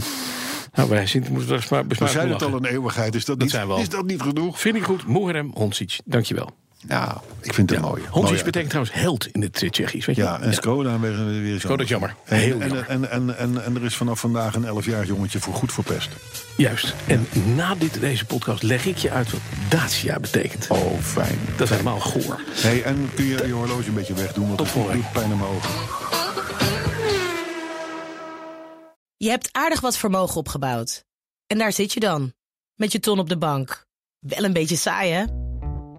nou, 0.74 0.90
wij 0.90 1.08
moeten 1.30 1.48
daar 1.48 1.88
We 1.88 2.08
zijn 2.08 2.30
het 2.30 2.44
al 2.44 2.54
een 2.54 2.66
eeuwigheid. 2.66 3.16
Is 3.16 3.26
dat, 3.26 3.38
niet, 3.38 3.50
zijn 3.50 3.68
we 3.68 3.74
al. 3.74 3.80
is 3.80 3.90
dat 3.90 4.06
niet 4.06 4.22
genoeg? 4.22 4.60
Vind 4.60 4.76
ik 4.76 4.84
goed. 4.84 5.08
Muharrem 5.08 5.52
Honsic, 5.54 6.00
dankjewel. 6.06 6.50
Nou, 6.88 7.18
ik 7.42 7.54
vind 7.54 7.70
het 7.70 7.82
mooi. 7.82 8.04
Mooi 8.14 8.44
betekent 8.44 8.70
trouwens 8.70 8.96
held 8.96 9.28
in 9.28 9.42
het 9.42 9.54
Tsjechisch, 9.54 10.06
weet 10.06 10.16
je 10.16 10.22
Ja, 10.22 10.42
en 10.42 10.54
Skoda 10.54 11.00
weer, 11.00 11.26
weer 11.26 11.54
eens 11.54 11.62
Skoda 11.62 11.84
is 11.84 11.90
jammer. 11.90 12.16
En, 12.26 12.38
Heel 12.38 12.60
en, 12.62 12.68
jammer. 12.68 12.88
En, 12.88 13.12
en, 13.12 13.38
en, 13.38 13.64
en 13.64 13.76
er 13.76 13.84
is 13.84 13.96
vanaf 13.96 14.20
vandaag 14.20 14.56
een 14.56 14.66
11-jarig 14.66 15.08
jongetje 15.08 15.40
voor 15.40 15.54
goed 15.54 15.74
verpest. 15.74 16.10
Juist. 16.58 16.96
En 17.08 17.28
na 17.56 17.76
dit, 17.76 18.00
deze 18.00 18.26
podcast 18.26 18.64
leg 18.64 18.86
ik 18.86 18.98
je 18.98 19.12
uit 19.12 19.32
wat 19.32 19.42
Dacia 19.70 20.20
betekent. 20.20 20.68
Oh, 20.68 21.00
fijn. 21.00 21.40
Dat 21.58 21.62
is 21.62 21.70
helemaal 21.70 22.00
goor. 22.00 22.42
Hey, 22.50 22.84
en 22.84 23.10
kun 23.16 23.26
je 23.26 23.48
je 23.48 23.54
horloge 23.54 23.88
een 23.88 23.94
beetje 23.94 24.14
wegdoen? 24.14 24.46
Want 24.46 24.58
Tot 24.58 24.74
het 24.74 24.92
doet 24.94 25.12
pijn 25.12 25.32
aan 25.32 25.38
mijn 25.38 25.50
ogen. 25.50 25.70
Je 29.18 29.30
hebt 29.30 29.50
aardig 29.52 29.82
wat 29.82 29.98
vermogen 29.98 30.36
opgebouwd. 30.36 31.04
En 31.48 31.58
daar 31.58 31.74
zit 31.74 31.94
je 31.94 32.00
dan, 32.00 32.34
met 32.76 32.92
je 32.92 33.00
ton 33.00 33.20
op 33.20 33.30
de 33.30 33.38
bank. 33.38 33.86
Wel 34.20 34.44
een 34.44 34.54
beetje 34.54 34.76
saai, 34.76 35.12
hè? 35.12 35.45